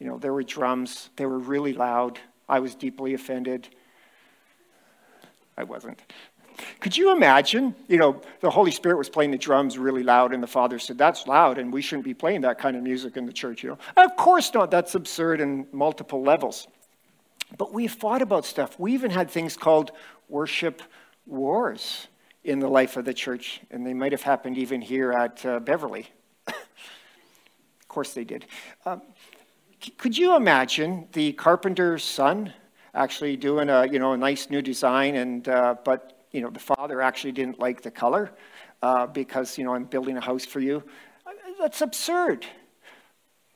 You 0.00 0.08
know, 0.08 0.18
there 0.18 0.32
were 0.32 0.42
drums, 0.42 1.10
they 1.14 1.26
were 1.26 1.38
really 1.38 1.74
loud. 1.74 2.18
I 2.48 2.58
was 2.58 2.74
deeply 2.74 3.14
offended. 3.14 3.68
I 5.56 5.62
wasn't. 5.62 6.02
Could 6.80 6.96
you 6.96 7.14
imagine, 7.14 7.74
you 7.88 7.96
know, 7.96 8.20
the 8.40 8.50
Holy 8.50 8.70
Spirit 8.70 8.98
was 8.98 9.08
playing 9.08 9.30
the 9.30 9.38
drums 9.38 9.78
really 9.78 10.02
loud, 10.02 10.32
and 10.32 10.42
the 10.42 10.48
Father 10.48 10.78
said, 10.78 10.98
That's 10.98 11.26
loud, 11.26 11.58
and 11.58 11.72
we 11.72 11.82
shouldn't 11.82 12.04
be 12.04 12.14
playing 12.14 12.42
that 12.42 12.58
kind 12.58 12.76
of 12.76 12.82
music 12.82 13.16
in 13.16 13.26
the 13.26 13.32
church, 13.32 13.62
you 13.62 13.70
know? 13.70 13.78
Of 13.96 14.16
course 14.16 14.52
not. 14.54 14.70
That's 14.70 14.94
absurd 14.94 15.40
in 15.40 15.66
multiple 15.72 16.22
levels. 16.22 16.66
But 17.58 17.72
we 17.72 17.86
fought 17.86 18.22
about 18.22 18.44
stuff. 18.44 18.78
We 18.78 18.94
even 18.94 19.10
had 19.10 19.30
things 19.30 19.56
called 19.56 19.92
worship 20.28 20.82
wars 21.26 22.08
in 22.44 22.58
the 22.58 22.68
life 22.68 22.96
of 22.96 23.04
the 23.04 23.14
church, 23.14 23.60
and 23.70 23.86
they 23.86 23.94
might 23.94 24.12
have 24.12 24.22
happened 24.22 24.58
even 24.58 24.80
here 24.80 25.12
at 25.12 25.44
uh, 25.46 25.60
Beverly. 25.60 26.08
of 26.46 26.54
course 27.88 28.14
they 28.14 28.24
did. 28.24 28.46
Um, 28.84 29.02
could 29.98 30.16
you 30.16 30.36
imagine 30.36 31.08
the 31.12 31.32
carpenter's 31.32 32.04
son 32.04 32.52
actually 32.94 33.36
doing 33.36 33.68
a 33.68 33.86
you 33.86 33.98
know 33.98 34.12
a 34.12 34.16
nice 34.16 34.50
new 34.50 34.62
design, 34.62 35.16
and 35.16 35.48
uh, 35.48 35.76
but 35.84 36.21
you 36.32 36.40
know 36.40 36.50
the 36.50 36.60
father 36.60 37.00
actually 37.00 37.32
didn't 37.32 37.58
like 37.58 37.82
the 37.82 37.90
color 37.90 38.32
uh, 38.82 39.06
because 39.06 39.58
you 39.58 39.64
know 39.64 39.74
I'm 39.74 39.84
building 39.84 40.16
a 40.16 40.20
house 40.20 40.44
for 40.44 40.60
you. 40.60 40.82
That's 41.60 41.80
absurd. 41.80 42.46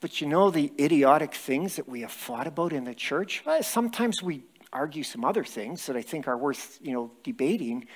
But 0.00 0.20
you 0.20 0.26
know 0.26 0.50
the 0.50 0.72
idiotic 0.78 1.34
things 1.34 1.76
that 1.76 1.88
we 1.88 2.02
have 2.02 2.12
fought 2.12 2.46
about 2.46 2.72
in 2.72 2.84
the 2.84 2.94
church? 2.94 3.42
Sometimes 3.62 4.22
we 4.22 4.44
argue 4.72 5.02
some 5.02 5.24
other 5.24 5.42
things 5.42 5.86
that 5.86 5.96
I 5.96 6.02
think 6.02 6.28
are 6.28 6.36
worth, 6.36 6.78
you 6.82 6.92
know, 6.92 7.10
debating. 7.24 7.86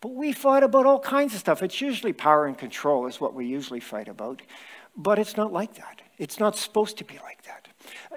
But 0.00 0.14
we 0.14 0.32
fight 0.32 0.62
about 0.62 0.86
all 0.86 1.00
kinds 1.00 1.34
of 1.34 1.40
stuff. 1.40 1.62
It's 1.62 1.80
usually 1.80 2.12
power 2.12 2.46
and 2.46 2.56
control 2.56 3.06
is 3.06 3.20
what 3.20 3.34
we 3.34 3.46
usually 3.46 3.80
fight 3.80 4.08
about. 4.08 4.42
But 4.96 5.18
it's 5.18 5.36
not 5.36 5.52
like 5.52 5.74
that. 5.74 6.02
It's 6.18 6.38
not 6.38 6.56
supposed 6.56 6.98
to 6.98 7.04
be 7.04 7.18
like 7.18 7.42
that. 7.42 7.68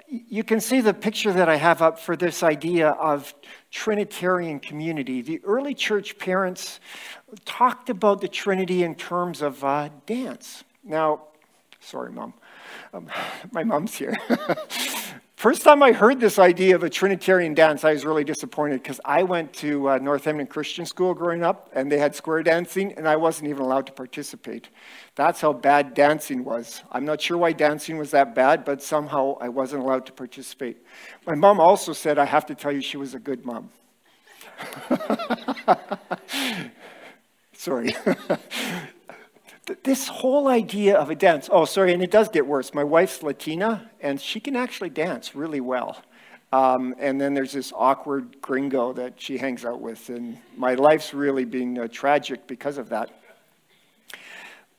You 0.08 0.44
can 0.44 0.60
see 0.60 0.80
the 0.80 0.94
picture 0.94 1.32
that 1.32 1.48
I 1.48 1.56
have 1.56 1.82
up 1.82 1.98
for 1.98 2.16
this 2.16 2.42
idea 2.42 2.90
of 2.90 3.34
Trinitarian 3.70 4.60
community. 4.60 5.20
The 5.20 5.40
early 5.44 5.74
church 5.74 6.16
parents 6.18 6.78
talked 7.44 7.90
about 7.90 8.20
the 8.20 8.28
Trinity 8.28 8.84
in 8.84 8.94
terms 8.94 9.42
of 9.42 9.64
uh, 9.64 9.88
dance. 10.06 10.62
Now, 10.84 11.22
sorry, 11.80 12.12
Mom. 12.12 12.34
Um, 12.94 13.10
my 13.50 13.64
mom's 13.64 13.94
here. 13.94 14.16
First 15.46 15.62
time 15.62 15.80
I 15.80 15.92
heard 15.92 16.18
this 16.18 16.40
idea 16.40 16.74
of 16.74 16.82
a 16.82 16.90
Trinitarian 16.90 17.54
dance, 17.54 17.84
I 17.84 17.92
was 17.92 18.04
really 18.04 18.24
disappointed 18.24 18.82
because 18.82 19.00
I 19.04 19.22
went 19.22 19.52
to 19.52 19.90
uh, 19.90 19.98
Northampton 19.98 20.48
Christian 20.48 20.84
School 20.84 21.14
growing 21.14 21.44
up 21.44 21.70
and 21.72 21.88
they 21.88 21.98
had 21.98 22.16
square 22.16 22.42
dancing 22.42 22.92
and 22.94 23.06
I 23.06 23.14
wasn't 23.14 23.50
even 23.50 23.62
allowed 23.62 23.86
to 23.86 23.92
participate. 23.92 24.70
That's 25.14 25.40
how 25.40 25.52
bad 25.52 25.94
dancing 25.94 26.42
was. 26.42 26.82
I'm 26.90 27.04
not 27.04 27.20
sure 27.20 27.38
why 27.38 27.52
dancing 27.52 27.96
was 27.96 28.10
that 28.10 28.34
bad, 28.34 28.64
but 28.64 28.82
somehow 28.82 29.38
I 29.40 29.48
wasn't 29.48 29.84
allowed 29.84 30.04
to 30.06 30.12
participate. 30.12 30.78
My 31.28 31.36
mom 31.36 31.60
also 31.60 31.92
said, 31.92 32.18
I 32.18 32.24
have 32.24 32.46
to 32.46 32.56
tell 32.56 32.72
you, 32.72 32.80
she 32.80 32.96
was 32.96 33.14
a 33.14 33.20
good 33.20 33.46
mom. 33.46 33.70
Sorry. 37.52 37.94
this 39.82 40.08
whole 40.08 40.48
idea 40.48 40.96
of 40.96 41.10
a 41.10 41.14
dance. 41.14 41.48
Oh, 41.50 41.64
sorry, 41.64 41.92
and 41.92 42.02
it 42.02 42.10
does 42.10 42.28
get 42.28 42.46
worse. 42.46 42.72
My 42.72 42.84
wife's 42.84 43.22
Latina, 43.22 43.90
and 44.00 44.20
she 44.20 44.40
can 44.40 44.56
actually 44.56 44.90
dance 44.90 45.34
really 45.34 45.60
well. 45.60 46.02
Um, 46.52 46.94
and 46.98 47.20
then 47.20 47.34
there's 47.34 47.52
this 47.52 47.72
awkward 47.74 48.40
gringo 48.40 48.92
that 48.92 49.20
she 49.20 49.36
hangs 49.36 49.64
out 49.64 49.80
with, 49.80 50.08
and 50.08 50.38
my 50.56 50.74
life's 50.74 51.12
really 51.12 51.44
been 51.44 51.78
uh, 51.78 51.88
tragic 51.88 52.46
because 52.46 52.78
of 52.78 52.90
that. 52.90 53.10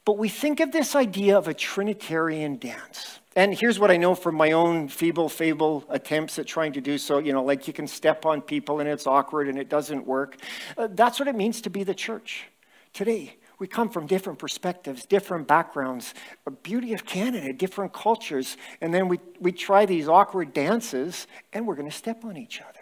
But 0.05 0.17
we 0.17 0.29
think 0.29 0.61
of 0.61 0.71
this 0.71 0.95
idea 0.95 1.37
of 1.37 1.49
a 1.49 1.53
Trinitarian 1.53 2.57
dance. 2.57 3.19
And 3.35 3.53
here's 3.53 3.77
what 3.77 3.91
I 3.91 3.97
know 3.97 4.15
from 4.15 4.35
my 4.35 4.53
own 4.53 4.87
feeble, 4.87 5.27
fable 5.27 5.83
attempts 5.89 6.39
at 6.39 6.47
trying 6.47 6.71
to 6.73 6.81
do 6.81 6.97
so. 6.97 7.17
You 7.17 7.33
know, 7.33 7.43
like 7.43 7.67
you 7.67 7.73
can 7.73 7.87
step 7.87 8.25
on 8.25 8.41
people 8.41 8.79
and 8.79 8.87
it's 8.87 9.05
awkward 9.05 9.49
and 9.49 9.59
it 9.59 9.69
doesn't 9.69 10.07
work. 10.07 10.37
Uh, 10.77 10.87
that's 10.89 11.19
what 11.19 11.27
it 11.27 11.35
means 11.35 11.61
to 11.61 11.69
be 11.69 11.83
the 11.83 11.93
church 11.93 12.45
today. 12.93 13.35
We 13.59 13.67
come 13.67 13.89
from 13.89 14.05
different 14.05 14.37
perspectives, 14.37 15.05
different 15.05 15.47
backgrounds, 15.47 16.13
a 16.45 16.51
beauty 16.51 16.93
of 16.93 17.05
Canada, 17.05 17.53
different 17.53 17.91
cultures, 17.91 18.55
and 18.81 18.93
then 18.93 19.07
we, 19.07 19.19
we 19.39 19.51
try 19.51 19.85
these 19.85 20.07
awkward 20.07 20.53
dances 20.53 21.25
and 21.53 21.65
we're 21.65 21.75
going 21.75 21.89
to 21.89 21.95
step 21.95 22.23
on 22.23 22.37
each 22.37 22.61
other. 22.61 22.79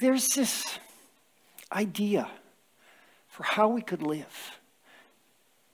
There's 0.00 0.28
this 0.30 0.78
idea 1.70 2.28
for 3.28 3.44
how 3.44 3.68
we 3.68 3.82
could 3.82 4.02
live. 4.02 4.58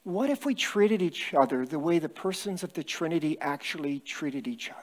What 0.02 0.28
if 0.28 0.44
we 0.44 0.54
treated 0.54 1.00
each 1.00 1.32
other 1.32 1.64
the 1.64 1.78
way 1.78 1.98
the 1.98 2.10
persons 2.10 2.62
of 2.62 2.74
the 2.74 2.84
Trinity 2.84 3.38
actually 3.40 4.00
treated 4.00 4.46
each 4.46 4.70
other? 4.70 4.78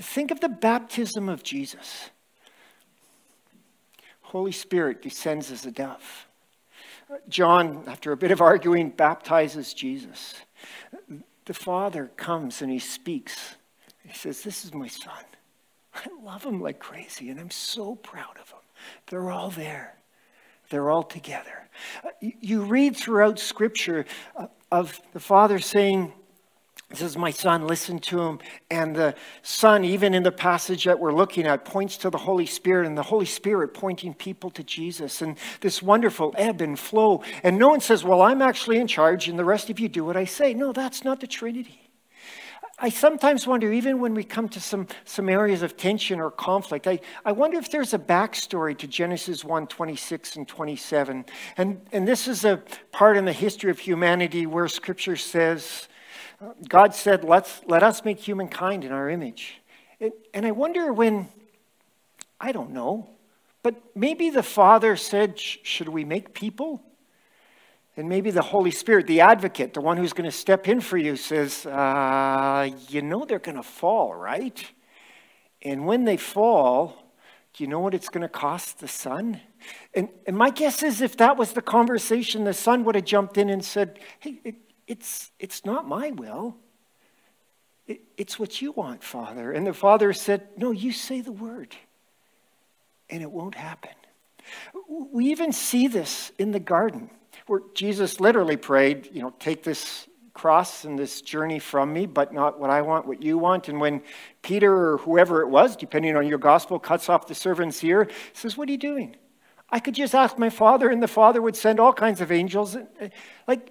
Think 0.00 0.30
of 0.30 0.38
the 0.38 0.48
baptism 0.48 1.28
of 1.28 1.42
Jesus. 1.42 2.10
Holy 4.22 4.52
Spirit 4.52 5.02
descends 5.02 5.50
as 5.50 5.66
a 5.66 5.72
dove. 5.72 6.28
John, 7.28 7.84
after 7.86 8.12
a 8.12 8.16
bit 8.16 8.30
of 8.30 8.40
arguing, 8.40 8.90
baptizes 8.90 9.74
Jesus. 9.74 10.34
The 11.44 11.54
Father 11.54 12.10
comes 12.16 12.62
and 12.62 12.70
he 12.70 12.78
speaks. 12.78 13.56
He 14.04 14.14
says, 14.14 14.42
This 14.42 14.64
is 14.64 14.74
my 14.74 14.88
son. 14.88 15.24
I 15.94 16.08
love 16.22 16.44
him 16.44 16.60
like 16.60 16.78
crazy, 16.78 17.30
and 17.30 17.40
I'm 17.40 17.50
so 17.50 17.96
proud 17.96 18.38
of 18.40 18.50
him. 18.50 18.58
They're 19.08 19.30
all 19.30 19.50
there, 19.50 19.96
they're 20.68 20.90
all 20.90 21.02
together. 21.02 21.68
You 22.20 22.62
read 22.62 22.96
throughout 22.96 23.38
Scripture 23.38 24.04
uh, 24.36 24.46
of 24.70 25.00
the 25.12 25.20
Father 25.20 25.58
saying, 25.58 26.12
this 26.90 27.02
is 27.02 27.16
my 27.16 27.30
son, 27.30 27.68
listen 27.68 28.00
to 28.00 28.20
him. 28.20 28.40
And 28.68 28.96
the 28.96 29.14
son, 29.42 29.84
even 29.84 30.12
in 30.12 30.24
the 30.24 30.32
passage 30.32 30.84
that 30.84 30.98
we're 30.98 31.12
looking 31.12 31.46
at, 31.46 31.64
points 31.64 31.96
to 31.98 32.10
the 32.10 32.18
Holy 32.18 32.46
Spirit, 32.46 32.86
and 32.86 32.98
the 32.98 33.04
Holy 33.04 33.26
Spirit 33.26 33.74
pointing 33.74 34.12
people 34.12 34.50
to 34.50 34.64
Jesus. 34.64 35.22
And 35.22 35.38
this 35.60 35.80
wonderful 35.80 36.34
ebb 36.36 36.60
and 36.60 36.76
flow. 36.76 37.22
And 37.44 37.58
no 37.58 37.68
one 37.68 37.80
says, 37.80 38.02
Well, 38.02 38.22
I'm 38.22 38.42
actually 38.42 38.78
in 38.78 38.88
charge, 38.88 39.28
and 39.28 39.38
the 39.38 39.44
rest 39.44 39.70
of 39.70 39.78
you 39.78 39.88
do 39.88 40.04
what 40.04 40.16
I 40.16 40.24
say. 40.24 40.52
No, 40.52 40.72
that's 40.72 41.04
not 41.04 41.20
the 41.20 41.28
Trinity. 41.28 41.90
I 42.82 42.88
sometimes 42.88 43.46
wonder, 43.46 43.70
even 43.70 44.00
when 44.00 44.14
we 44.14 44.24
come 44.24 44.48
to 44.48 44.60
some, 44.60 44.88
some 45.04 45.28
areas 45.28 45.62
of 45.62 45.76
tension 45.76 46.18
or 46.18 46.30
conflict, 46.30 46.86
I, 46.86 47.00
I 47.26 47.32
wonder 47.32 47.58
if 47.58 47.70
there's 47.70 47.92
a 47.92 47.98
backstory 47.98 48.76
to 48.78 48.86
Genesis 48.86 49.44
1 49.44 49.66
26 49.66 50.36
and 50.36 50.48
27. 50.48 51.26
And, 51.58 51.82
and 51.92 52.08
this 52.08 52.26
is 52.26 52.44
a 52.44 52.62
part 52.90 53.18
in 53.18 53.26
the 53.26 53.34
history 53.34 53.70
of 53.70 53.78
humanity 53.78 54.46
where 54.46 54.66
Scripture 54.66 55.16
says, 55.16 55.88
God 56.68 56.94
said, 56.94 57.24
Let's, 57.24 57.60
let 57.66 57.82
us 57.82 58.04
make 58.04 58.18
humankind 58.18 58.84
in 58.84 58.92
our 58.92 59.10
image. 59.10 59.60
and 60.32 60.46
I 60.46 60.50
wonder 60.52 60.92
when, 60.92 61.28
I 62.40 62.52
don't 62.52 62.70
know, 62.70 63.10
but 63.62 63.74
maybe 63.94 64.30
the 64.30 64.42
Father 64.42 64.96
said, 64.96 65.38
Should 65.38 65.88
we 65.88 66.04
make 66.04 66.32
people? 66.32 66.82
And 67.96 68.08
maybe 68.08 68.30
the 68.30 68.42
Holy 68.42 68.70
Spirit, 68.70 69.06
the 69.06 69.20
advocate, 69.20 69.74
the 69.74 69.80
one 69.80 69.98
who's 69.98 70.14
going 70.14 70.30
to 70.30 70.34
step 70.36 70.68
in 70.68 70.80
for 70.80 70.96
you, 70.96 71.16
says, 71.16 71.66
uh, 71.66 72.70
You 72.88 73.02
know 73.02 73.26
they're 73.26 73.38
going 73.38 73.56
to 73.56 73.62
fall, 73.62 74.14
right? 74.14 74.64
And 75.62 75.84
when 75.84 76.04
they 76.04 76.16
fall, 76.16 76.96
do 77.52 77.62
you 77.62 77.68
know 77.68 77.80
what 77.80 77.92
it's 77.92 78.08
going 78.08 78.22
to 78.22 78.28
cost 78.28 78.78
the 78.78 78.88
son? 78.88 79.40
And, 79.92 80.08
and 80.26 80.34
my 80.34 80.48
guess 80.48 80.82
is 80.82 81.02
if 81.02 81.18
that 81.18 81.36
was 81.36 81.52
the 81.52 81.60
conversation, 81.60 82.44
the 82.44 82.54
son 82.54 82.84
would 82.84 82.94
have 82.94 83.04
jumped 83.04 83.36
in 83.36 83.50
and 83.50 83.62
said, 83.62 83.98
Hey, 84.20 84.40
it, 84.42 84.54
it's, 84.90 85.30
it's 85.38 85.64
not 85.64 85.86
my 85.86 86.10
will. 86.10 86.56
It, 87.86 88.00
it's 88.16 88.40
what 88.40 88.60
you 88.60 88.72
want, 88.72 89.04
Father. 89.04 89.52
And 89.52 89.64
the 89.64 89.72
Father 89.72 90.12
said, 90.12 90.48
No, 90.56 90.72
you 90.72 90.90
say 90.90 91.20
the 91.20 91.30
word, 91.30 91.76
and 93.08 93.22
it 93.22 93.30
won't 93.30 93.54
happen. 93.54 93.92
We 94.88 95.26
even 95.26 95.52
see 95.52 95.86
this 95.86 96.32
in 96.40 96.50
the 96.50 96.58
garden 96.58 97.08
where 97.46 97.60
Jesus 97.72 98.18
literally 98.18 98.56
prayed, 98.56 99.08
You 99.12 99.22
know, 99.22 99.32
take 99.38 99.62
this 99.62 100.08
cross 100.34 100.84
and 100.84 100.98
this 100.98 101.20
journey 101.20 101.60
from 101.60 101.92
me, 101.92 102.06
but 102.06 102.34
not 102.34 102.58
what 102.58 102.70
I 102.70 102.82
want, 102.82 103.06
what 103.06 103.22
you 103.22 103.38
want. 103.38 103.68
And 103.68 103.80
when 103.80 104.02
Peter 104.42 104.74
or 104.74 104.98
whoever 104.98 105.40
it 105.42 105.48
was, 105.48 105.76
depending 105.76 106.16
on 106.16 106.26
your 106.26 106.38
gospel, 106.38 106.80
cuts 106.80 107.08
off 107.08 107.28
the 107.28 107.34
servant's 107.36 107.84
ear, 107.84 108.08
says, 108.32 108.56
What 108.56 108.68
are 108.68 108.72
you 108.72 108.78
doing? 108.78 109.14
I 109.70 109.78
could 109.78 109.94
just 109.94 110.16
ask 110.16 110.36
my 110.36 110.50
father, 110.50 110.88
and 110.88 111.00
the 111.00 111.06
father 111.06 111.40
would 111.40 111.54
send 111.54 111.78
all 111.78 111.92
kinds 111.92 112.20
of 112.20 112.32
angels. 112.32 112.74
Uh, 112.74 113.08
like, 113.46 113.70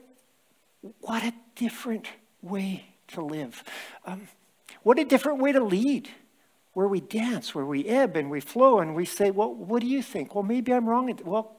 what 1.02 1.24
a 1.24 1.34
different 1.56 2.08
way 2.42 2.86
to 3.10 3.22
live. 3.22 3.64
Um, 4.06 4.28
what 4.84 5.00
a 5.00 5.06
different 5.06 5.40
way 5.40 5.52
to 5.52 5.64
lead, 5.64 6.10
where 6.74 6.88
we 6.88 7.02
dance, 7.02 7.54
where 7.54 7.66
we 7.66 7.86
ebb 7.86 8.16
and 8.16 8.30
we 8.30 8.40
flow 8.40 8.80
and 8.80 8.96
we 8.96 9.06
say, 9.06 9.32
Well, 9.32 9.54
what 9.54 9.82
do 9.82 9.88
you 9.88 10.02
think? 10.02 10.36
Well, 10.36 10.44
maybe 10.44 10.74
I'm 10.74 10.88
wrong. 10.88 11.14
Well, 11.26 11.58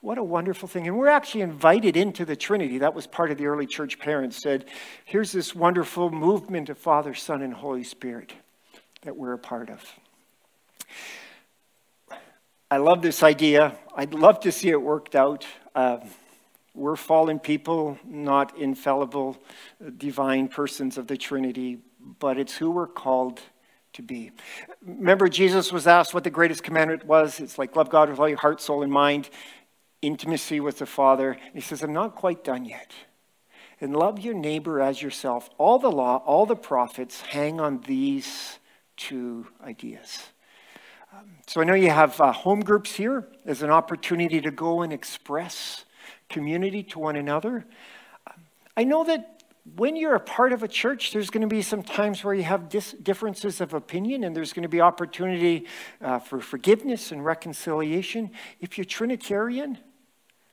What 0.00 0.18
a 0.18 0.24
wonderful 0.24 0.68
thing. 0.68 0.88
And 0.88 0.98
we're 0.98 1.08
actually 1.08 1.42
invited 1.42 1.96
into 1.96 2.24
the 2.24 2.34
Trinity. 2.34 2.78
That 2.78 2.94
was 2.94 3.06
part 3.06 3.30
of 3.30 3.38
the 3.38 3.46
early 3.46 3.66
church 3.66 3.98
parents 3.98 4.42
said, 4.42 4.64
here's 5.04 5.30
this 5.30 5.54
wonderful 5.54 6.10
movement 6.10 6.68
of 6.68 6.78
Father, 6.78 7.14
Son, 7.14 7.42
and 7.42 7.54
Holy 7.54 7.84
Spirit 7.84 8.32
that 9.02 9.16
we're 9.16 9.34
a 9.34 9.38
part 9.38 9.70
of. 9.70 9.84
I 12.70 12.78
love 12.78 13.02
this 13.02 13.22
idea. 13.22 13.76
I'd 13.94 14.14
love 14.14 14.40
to 14.40 14.50
see 14.50 14.70
it 14.70 14.80
worked 14.80 15.14
out. 15.14 15.44
Uh, 15.74 15.98
we're 16.74 16.96
fallen 16.96 17.38
people, 17.38 17.98
not 18.04 18.56
infallible, 18.56 19.36
divine 19.98 20.48
persons 20.48 20.96
of 20.96 21.06
the 21.06 21.16
Trinity, 21.16 21.78
but 22.18 22.38
it's 22.38 22.56
who 22.56 22.70
we're 22.70 22.86
called 22.86 23.40
to 23.92 24.02
be. 24.02 24.30
Remember, 24.84 25.28
Jesus 25.28 25.70
was 25.70 25.86
asked 25.86 26.14
what 26.14 26.24
the 26.24 26.30
greatest 26.30 26.62
commandment 26.62 27.04
was. 27.04 27.40
It's 27.40 27.58
like 27.58 27.76
love 27.76 27.90
God 27.90 28.08
with 28.08 28.18
all 28.18 28.28
your 28.28 28.38
heart, 28.38 28.60
soul, 28.60 28.82
and 28.82 28.90
mind 28.90 29.28
intimacy 30.00 30.60
with 30.60 30.78
the 30.78 30.86
Father. 30.86 31.36
He 31.52 31.60
says, 31.60 31.82
I'm 31.82 31.92
not 31.92 32.14
quite 32.14 32.42
done 32.42 32.64
yet. 32.64 32.92
And 33.80 33.94
love 33.94 34.20
your 34.20 34.34
neighbor 34.34 34.80
as 34.80 35.02
yourself. 35.02 35.50
All 35.58 35.78
the 35.78 35.90
law, 35.90 36.22
all 36.24 36.46
the 36.46 36.56
prophets 36.56 37.20
hang 37.20 37.60
on 37.60 37.80
these 37.80 38.58
two 38.96 39.46
ideas. 39.62 40.22
Um, 41.12 41.32
so 41.46 41.60
I 41.60 41.64
know 41.64 41.74
you 41.74 41.90
have 41.90 42.18
uh, 42.20 42.32
home 42.32 42.60
groups 42.60 42.94
here 42.94 43.28
as 43.44 43.62
an 43.62 43.70
opportunity 43.70 44.40
to 44.40 44.50
go 44.50 44.82
and 44.82 44.92
express 44.92 45.84
community 46.32 46.82
to 46.82 46.98
one 46.98 47.16
another. 47.16 47.64
I 48.76 48.84
know 48.84 49.04
that 49.04 49.42
when 49.76 49.94
you're 49.94 50.16
a 50.16 50.20
part 50.20 50.52
of 50.52 50.64
a 50.64 50.68
church, 50.68 51.12
there's 51.12 51.30
going 51.30 51.42
to 51.42 51.46
be 51.46 51.62
some 51.62 51.82
times 51.82 52.24
where 52.24 52.34
you 52.34 52.42
have 52.42 52.68
differences 52.68 53.60
of 53.60 53.74
opinion, 53.74 54.24
and 54.24 54.34
there's 54.34 54.52
going 54.52 54.64
to 54.64 54.68
be 54.68 54.80
opportunity 54.80 55.66
uh, 56.00 56.18
for 56.18 56.40
forgiveness 56.40 57.12
and 57.12 57.24
reconciliation. 57.24 58.30
If 58.60 58.76
you're 58.76 58.84
Trinitarian, 58.84 59.78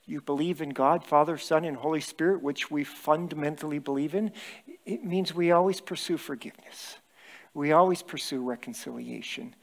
you 0.06 0.22
believe 0.22 0.62
in 0.62 0.70
God, 0.70 1.04
Father, 1.04 1.38
Son, 1.38 1.65
and 1.65 1.76
Holy 1.76 2.02
Spirit, 2.02 2.44
which 2.44 2.70
we 2.70 2.84
fundamentally 2.84 3.80
believe 3.80 4.13
in, 4.13 4.32
it 4.86 5.04
means 5.04 5.34
we 5.34 5.52
always 5.52 5.82
pursue 5.82 6.18
forgiveness. 6.18 6.98
We 7.56 7.72
always 7.72 8.04
pursue 8.04 8.44
reconciliation. 8.44 9.56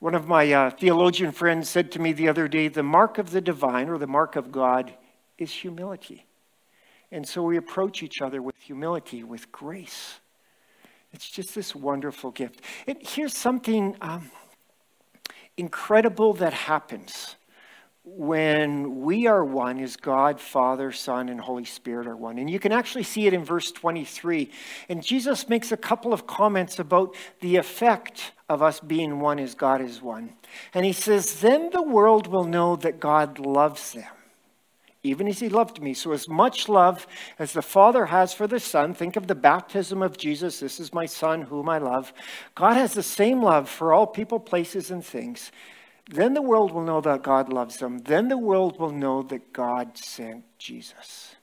One 0.00 0.14
of 0.14 0.26
my 0.26 0.52
uh, 0.52 0.70
theologian 0.70 1.32
friends 1.32 1.68
said 1.68 1.92
to 1.92 1.98
me 1.98 2.12
the 2.12 2.28
other 2.28 2.48
day 2.48 2.68
the 2.68 2.82
mark 2.82 3.18
of 3.18 3.30
the 3.30 3.40
divine 3.40 3.88
or 3.88 3.98
the 3.98 4.06
mark 4.06 4.36
of 4.36 4.52
God 4.52 4.94
is 5.38 5.50
humility. 5.52 6.26
And 7.10 7.26
so 7.26 7.42
we 7.42 7.56
approach 7.56 8.02
each 8.02 8.20
other 8.20 8.42
with 8.42 8.56
humility, 8.58 9.22
with 9.22 9.52
grace. 9.52 10.20
It's 11.12 11.30
just 11.30 11.54
this 11.54 11.74
wonderful 11.74 12.32
gift. 12.32 12.60
And 12.86 12.98
here's 13.00 13.36
something 13.36 13.96
um, 14.00 14.30
incredible 15.56 16.32
that 16.34 16.52
happens 16.52 17.36
when 18.04 19.00
we 19.00 19.26
are 19.26 19.42
one 19.42 19.80
is 19.80 19.96
God, 19.96 20.38
Father, 20.38 20.92
Son, 20.92 21.30
and 21.30 21.40
Holy 21.40 21.64
Spirit 21.64 22.06
are 22.06 22.16
one. 22.16 22.38
And 22.38 22.50
you 22.50 22.60
can 22.60 22.70
actually 22.70 23.02
see 23.02 23.26
it 23.26 23.32
in 23.32 23.44
verse 23.44 23.72
23. 23.72 24.50
And 24.90 25.02
Jesus 25.02 25.48
makes 25.48 25.72
a 25.72 25.76
couple 25.76 26.12
of 26.12 26.26
comments 26.26 26.78
about 26.78 27.16
the 27.40 27.56
effect 27.56 28.32
of 28.46 28.60
us 28.60 28.78
being 28.78 29.20
one 29.20 29.38
as 29.38 29.54
God 29.54 29.80
is 29.80 30.02
one. 30.02 30.34
And 30.74 30.84
he 30.84 30.92
says, 30.92 31.40
Then 31.40 31.70
the 31.70 31.82
world 31.82 32.26
will 32.26 32.44
know 32.44 32.76
that 32.76 33.00
God 33.00 33.38
loves 33.38 33.94
them, 33.94 34.12
even 35.02 35.26
as 35.26 35.40
he 35.40 35.48
loved 35.48 35.80
me. 35.80 35.94
So, 35.94 36.12
as 36.12 36.28
much 36.28 36.68
love 36.68 37.06
as 37.38 37.54
the 37.54 37.62
Father 37.62 38.06
has 38.06 38.34
for 38.34 38.46
the 38.46 38.60
Son, 38.60 38.92
think 38.92 39.16
of 39.16 39.28
the 39.28 39.34
baptism 39.34 40.02
of 40.02 40.18
Jesus. 40.18 40.60
This 40.60 40.78
is 40.78 40.92
my 40.92 41.06
Son, 41.06 41.40
whom 41.40 41.70
I 41.70 41.78
love. 41.78 42.12
God 42.54 42.74
has 42.74 42.92
the 42.92 43.02
same 43.02 43.42
love 43.42 43.66
for 43.66 43.94
all 43.94 44.06
people, 44.06 44.38
places, 44.38 44.90
and 44.90 45.02
things. 45.02 45.50
Then 46.10 46.34
the 46.34 46.42
world 46.42 46.72
will 46.72 46.84
know 46.84 47.00
that 47.00 47.22
God 47.22 47.52
loves 47.52 47.78
them. 47.78 47.98
Then 47.98 48.28
the 48.28 48.38
world 48.38 48.78
will 48.78 48.90
know 48.90 49.22
that 49.22 49.52
God 49.52 49.96
sent 49.96 50.44
Jesus. 50.58 51.34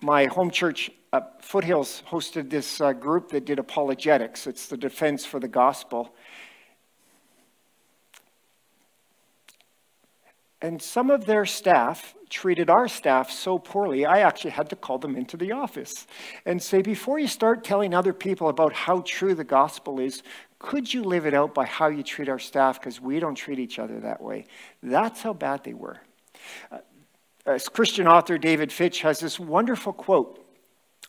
My 0.00 0.26
home 0.26 0.50
church, 0.50 0.90
uh, 1.12 1.22
Foothills, 1.40 2.02
hosted 2.08 2.50
this 2.50 2.80
uh, 2.80 2.92
group 2.92 3.30
that 3.30 3.46
did 3.46 3.58
apologetics. 3.58 4.46
It's 4.46 4.68
the 4.68 4.76
defense 4.76 5.24
for 5.24 5.40
the 5.40 5.48
gospel. 5.48 6.14
And 10.64 10.80
some 10.80 11.10
of 11.10 11.26
their 11.26 11.44
staff 11.44 12.14
treated 12.30 12.70
our 12.70 12.88
staff 12.88 13.30
so 13.30 13.58
poorly, 13.58 14.06
I 14.06 14.20
actually 14.20 14.52
had 14.52 14.70
to 14.70 14.76
call 14.76 14.96
them 14.96 15.14
into 15.14 15.36
the 15.36 15.52
office 15.52 16.06
and 16.46 16.62
say, 16.62 16.80
before 16.80 17.18
you 17.18 17.26
start 17.26 17.64
telling 17.64 17.92
other 17.92 18.14
people 18.14 18.48
about 18.48 18.72
how 18.72 19.02
true 19.04 19.34
the 19.34 19.44
gospel 19.44 20.00
is, 20.00 20.22
could 20.58 20.92
you 20.92 21.04
live 21.04 21.26
it 21.26 21.34
out 21.34 21.52
by 21.52 21.66
how 21.66 21.88
you 21.88 22.02
treat 22.02 22.30
our 22.30 22.38
staff? 22.38 22.80
Because 22.80 22.98
we 22.98 23.20
don't 23.20 23.34
treat 23.34 23.58
each 23.58 23.78
other 23.78 24.00
that 24.00 24.22
way. 24.22 24.46
That's 24.82 25.20
how 25.20 25.34
bad 25.34 25.64
they 25.64 25.74
were. 25.74 25.98
Uh, 26.72 26.78
as 27.44 27.68
Christian 27.68 28.08
author 28.08 28.38
David 28.38 28.72
Fitch 28.72 29.02
has 29.02 29.20
this 29.20 29.38
wonderful 29.38 29.92
quote. 29.92 30.43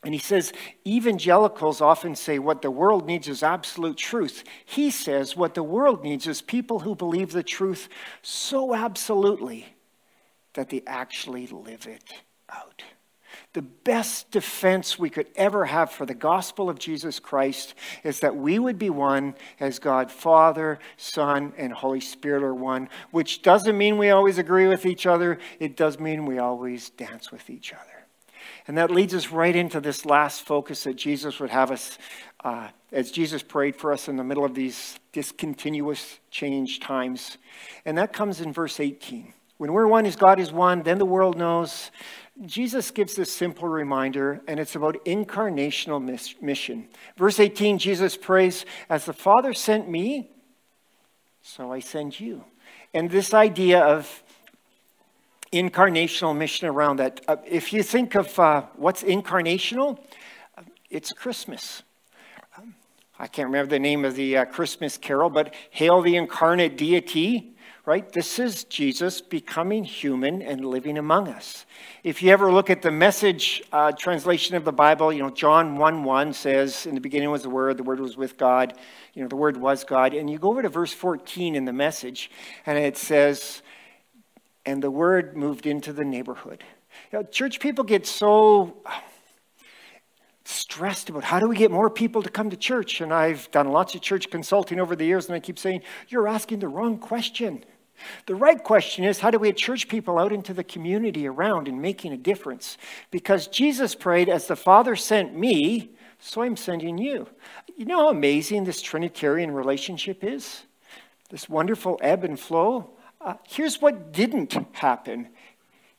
And 0.06 0.14
he 0.14 0.20
says, 0.20 0.54
evangelicals 0.88 1.82
often 1.82 2.16
say 2.16 2.40
what 2.40 2.62
the 2.62 2.72
world 2.72 3.06
needs 3.06 3.28
is 3.28 3.44
absolute 3.44 3.98
truth. 3.98 4.46
He 4.64 4.92
says 4.92 5.36
what 5.36 5.56
the 5.56 5.64
world 5.64 6.04
needs 6.04 6.28
is 6.28 6.42
people 6.42 6.80
who 6.80 6.96
believe 6.96 7.32
the 7.32 7.44
truth 7.44 7.90
so 8.22 8.74
absolutely 8.74 9.66
that 10.54 10.70
they 10.70 10.84
actually 10.88 11.48
live 11.48 11.88
it 11.88 12.14
out 12.50 12.84
the 13.56 13.62
best 13.62 14.32
defense 14.32 15.00
we 15.00 15.10
could 15.10 15.28
ever 15.38 15.64
have 15.64 15.90
for 15.90 16.06
the 16.06 16.14
gospel 16.14 16.70
of 16.70 16.78
Jesus 16.78 17.22
Christ 17.22 17.74
is 18.04 18.20
that 18.20 18.36
we 18.36 18.60
would 18.60 18.78
be 18.78 18.90
one 18.90 19.34
as 19.62 19.80
God 19.80 20.12
Father, 20.12 20.78
Son, 20.98 21.54
and 21.58 21.72
Holy 21.72 22.02
Spirit 22.02 22.44
are 22.44 22.54
one, 22.54 22.90
which 23.12 23.42
doesn't 23.42 23.78
mean 23.78 23.98
we 23.98 24.10
always 24.10 24.38
agree 24.38 24.68
with 24.68 24.86
each 24.86 25.06
other. 25.06 25.40
It 25.58 25.78
does 25.78 26.02
mean 26.02 26.26
we 26.26 26.38
always 26.38 26.90
dance 26.90 27.32
with 27.32 27.50
each 27.50 27.72
other. 27.72 27.95
And 28.68 28.78
that 28.78 28.90
leads 28.90 29.14
us 29.14 29.30
right 29.30 29.56
into 29.56 29.80
this 29.80 30.06
last 30.06 30.42
focus 30.42 30.84
that 30.86 30.96
Jesus 30.96 31.40
would 31.40 31.52
have 31.52 31.72
us, 31.72 31.98
uh, 32.44 32.70
as 32.92 33.12
Jesus 33.12 33.44
prayed 33.44 33.76
for 33.76 33.92
us 33.94 34.08
in 34.08 34.16
the 34.16 34.24
middle 34.24 34.44
of 34.44 34.56
these 34.56 35.00
discontinuous 35.12 36.20
change 36.32 36.80
times. 36.80 37.38
And 37.86 37.98
that 37.98 38.12
comes 38.12 38.42
in 38.42 38.52
verse 38.52 38.80
18. 38.80 39.34
When 39.58 39.72
we're 39.72 39.88
one 39.88 40.06
as 40.06 40.16
God 40.16 40.40
is 40.40 40.52
one, 40.52 40.84
then 40.84 40.98
the 40.98 41.06
world 41.06 41.38
knows 41.38 41.92
Jesus 42.46 42.92
gives 42.92 43.16
this 43.16 43.34
simple 43.34 43.70
reminder, 43.70 44.42
and 44.48 44.60
it's 44.60 44.76
about 44.76 45.04
incarnational 45.06 46.02
mission. 46.42 46.90
Verse 47.16 47.40
18, 47.40 47.78
Jesus 47.78 48.18
prays, 48.18 48.66
As 48.90 49.06
the 49.06 49.14
Father 49.14 49.54
sent 49.54 49.90
me, 49.90 50.32
so 51.42 51.72
I 51.72 51.80
send 51.80 52.20
you. 52.20 52.44
And 52.94 53.10
this 53.10 53.34
idea 53.34 53.80
of 53.80 54.24
incarnational 55.56 56.36
mission 56.36 56.68
around 56.68 56.98
that, 56.98 57.22
uh, 57.28 57.38
if 57.46 57.74
you 57.74 57.84
think 57.84 58.16
of 58.16 58.38
uh, 58.40 58.64
what's 58.76 59.04
incarnational, 59.04 60.00
it's 60.90 61.12
Christmas. 61.12 61.84
Um, 62.58 62.76
I 63.20 63.28
can't 63.28 63.48
remember 63.48 63.70
the 63.70 63.80
name 63.80 64.06
of 64.06 64.16
the 64.16 64.38
uh, 64.38 64.46
Christmas 64.46 64.98
carol, 64.98 65.30
but 65.30 65.54
Hail 65.72 66.02
the 66.02 66.16
Incarnate 66.16 66.78
Deity 66.78 67.56
right? 67.86 68.12
This 68.12 68.40
is 68.40 68.64
Jesus 68.64 69.22
becoming 69.22 69.84
human 69.84 70.42
and 70.42 70.66
living 70.66 70.98
among 70.98 71.28
us. 71.28 71.66
If 72.04 72.24
you 72.24 72.32
ever 72.32 72.52
look 72.52 72.72
at 72.72 72.82
the 72.82 72.90
message 72.90 73.62
uh, 73.72 73.92
translation 73.92 74.56
of 74.56 74.66
the 74.66 74.72
Bible, 74.72 75.14
you 75.14 75.22
know, 75.22 75.30
John 75.30 75.78
1 75.78 76.04
1 76.04 76.34
says, 76.34 76.88
In 76.88 76.96
the 76.96 77.02
beginning 77.02 77.30
was 77.30 77.44
the 77.44 77.50
Word, 77.50 77.78
the 77.78 77.84
Word 77.84 78.00
was 78.00 78.18
with 78.18 78.38
God, 78.38 78.74
you 79.14 79.22
know, 79.22 79.28
the 79.28 79.36
Word 79.36 79.58
was 79.58 79.84
God. 79.84 80.16
And 80.16 80.30
you 80.30 80.40
go 80.40 80.50
over 80.50 80.64
to 80.64 80.70
verse 80.70 80.94
14 80.94 81.56
in 81.56 81.66
the 81.66 81.74
message, 81.74 82.32
and 82.66 82.78
it 82.78 82.98
says, 82.98 83.62
And 84.66 84.82
the 84.82 84.92
Word 84.92 85.38
moved 85.38 85.66
into 85.66 85.94
the 85.94 86.04
neighborhood. 86.04 86.64
You 87.12 87.20
know, 87.20 87.24
church 87.24 87.60
people 87.60 87.84
get 87.84 88.08
so 88.08 88.78
uh, 88.86 89.00
stressed 90.44 91.10
about 91.10 91.24
how 91.24 91.40
do 91.40 91.48
we 91.48 91.56
get 91.56 91.72
more 91.72 91.90
people 91.90 92.22
to 92.24 92.30
come 92.30 92.50
to 92.50 92.58
church? 92.58 93.02
And 93.02 93.14
I've 93.14 93.50
done 93.52 93.70
lots 93.70 93.96
of 93.96 94.02
church 94.02 94.30
consulting 94.30 94.80
over 94.80 94.96
the 94.96 95.06
years, 95.06 95.28
and 95.28 95.36
I 95.36 95.40
keep 95.40 95.60
saying, 95.60 95.82
You're 96.08 96.28
asking 96.28 96.60
the 96.60 96.68
wrong 96.68 96.98
question. 96.98 97.64
The 98.26 98.36
right 98.36 98.62
question 98.62 99.06
is 99.06 99.20
how 99.20 99.32
do 99.32 99.40
we 99.40 99.50
get 99.50 99.58
church 99.58 99.88
people 99.88 100.20
out 100.20 100.34
into 100.34 100.54
the 100.54 100.64
community 100.64 101.28
around 101.28 101.68
and 101.68 101.82
making 101.82 102.12
a 102.12 102.18
difference? 102.18 102.78
Because 103.12 103.48
Jesus 103.48 103.96
prayed, 103.96 104.30
as 104.30 104.48
the 104.48 104.56
Father 104.56 104.96
sent 104.96 105.36
me, 105.36 105.92
so 106.20 106.42
I'm 106.42 106.58
sending 106.58 106.98
you. 106.98 107.28
You 107.78 107.86
know 107.86 108.00
how 108.00 108.10
amazing 108.10 108.64
this 108.64 108.82
Trinitarian 108.82 109.52
relationship 109.52 110.24
is? 110.24 110.64
This 111.30 111.50
wonderful 111.50 112.00
ebb 112.02 112.24
and 112.24 112.40
flow? 112.40 112.92
Uh, 113.26 113.34
here's 113.48 113.82
what 113.82 114.14
didn't 114.14 114.56
happen. 114.74 115.28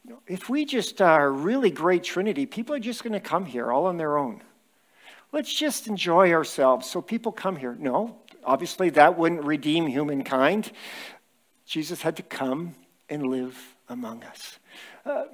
You 0.04 0.12
know, 0.12 0.20
if 0.28 0.48
we 0.48 0.64
just 0.64 1.02
are 1.02 1.26
a 1.26 1.30
really 1.30 1.72
great 1.72 2.04
Trinity, 2.04 2.46
people 2.46 2.76
are 2.76 2.78
just 2.78 3.02
going 3.02 3.14
to 3.14 3.20
come 3.20 3.44
here 3.44 3.72
all 3.72 3.86
on 3.86 3.96
their 3.96 4.16
own. 4.16 4.42
Let's 5.32 5.52
just 5.52 5.88
enjoy 5.88 6.32
ourselves 6.32 6.88
so 6.88 7.02
people 7.02 7.32
come 7.32 7.56
here. 7.56 7.76
No, 7.80 8.16
obviously 8.44 8.90
that 8.90 9.18
wouldn't 9.18 9.42
redeem 9.42 9.88
humankind. 9.88 10.70
Jesus 11.66 12.00
had 12.00 12.14
to 12.18 12.22
come 12.22 12.76
and 13.08 13.26
live 13.26 13.74
among 13.88 14.22
us. 14.22 14.60
Uh, 15.04 15.24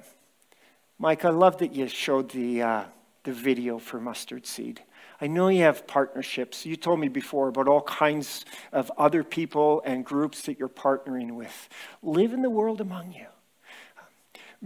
Mike, 0.97 1.25
I 1.25 1.29
love 1.29 1.59
that 1.59 1.75
you 1.75 1.87
showed 1.87 2.31
the, 2.31 2.63
uh, 2.63 2.83
the 3.23 3.33
video 3.33 3.79
for 3.79 3.99
mustard 3.99 4.45
seed. 4.45 4.81
I 5.21 5.27
know 5.27 5.47
you 5.47 5.61
have 5.61 5.87
partnerships. 5.87 6.65
You 6.65 6.75
told 6.75 6.99
me 6.99 7.07
before 7.07 7.47
about 7.47 7.67
all 7.67 7.81
kinds 7.81 8.45
of 8.71 8.91
other 8.97 9.23
people 9.23 9.81
and 9.85 10.03
groups 10.03 10.41
that 10.43 10.59
you're 10.59 10.67
partnering 10.67 11.31
with. 11.31 11.69
Live 12.01 12.33
in 12.33 12.41
the 12.41 12.49
world 12.49 12.81
among 12.81 13.13
you. 13.13 13.27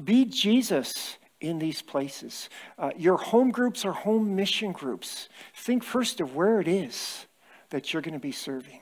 Be 0.04 0.26
Jesus 0.26 1.18
in 1.40 1.60
these 1.60 1.82
places. 1.82 2.50
Uh, 2.78 2.92
your 2.98 3.18
home 3.18 3.52
groups 3.52 3.86
are 3.86 3.92
home 3.92 4.36
mission 4.36 4.72
groups. 4.72 5.30
Think 5.54 5.84
first 5.84 6.20
of 6.20 6.36
where 6.36 6.60
it 6.60 6.68
is 6.68 7.26
that 7.70 7.94
you're 7.94 8.02
going 8.02 8.14
to 8.14 8.20
be 8.20 8.32
serving. 8.32 8.82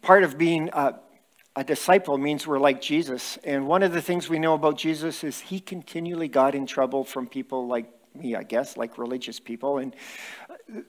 Part 0.00 0.22
of 0.22 0.38
being 0.38 0.70
uh, 0.70 0.92
a 1.56 1.64
disciple 1.64 2.18
means 2.18 2.46
we're 2.46 2.58
like 2.58 2.82
Jesus. 2.82 3.38
And 3.42 3.66
one 3.66 3.82
of 3.82 3.92
the 3.92 4.02
things 4.02 4.28
we 4.28 4.38
know 4.38 4.54
about 4.54 4.76
Jesus 4.76 5.24
is 5.24 5.40
he 5.40 5.58
continually 5.58 6.28
got 6.28 6.54
in 6.54 6.66
trouble 6.66 7.02
from 7.02 7.26
people 7.26 7.66
like 7.66 7.90
me, 8.14 8.36
I 8.36 8.42
guess, 8.42 8.76
like 8.76 8.98
religious 8.98 9.40
people. 9.40 9.78
And 9.78 9.96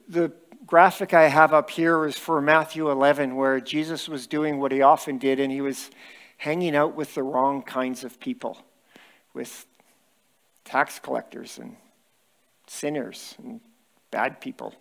the 0.08 0.30
graphic 0.66 1.14
I 1.14 1.28
have 1.28 1.54
up 1.54 1.70
here 1.70 2.04
is 2.04 2.18
for 2.18 2.42
Matthew 2.42 2.90
11, 2.90 3.34
where 3.34 3.60
Jesus 3.60 4.08
was 4.08 4.26
doing 4.26 4.60
what 4.60 4.70
he 4.70 4.82
often 4.82 5.16
did, 5.16 5.40
and 5.40 5.50
he 5.50 5.62
was 5.62 5.90
hanging 6.36 6.76
out 6.76 6.94
with 6.94 7.14
the 7.14 7.22
wrong 7.22 7.62
kinds 7.62 8.04
of 8.04 8.20
people, 8.20 8.58
with 9.32 9.66
tax 10.64 10.98
collectors 10.98 11.58
and 11.58 11.76
sinners 12.66 13.34
and 13.42 13.60
bad 14.10 14.40
people. 14.40 14.74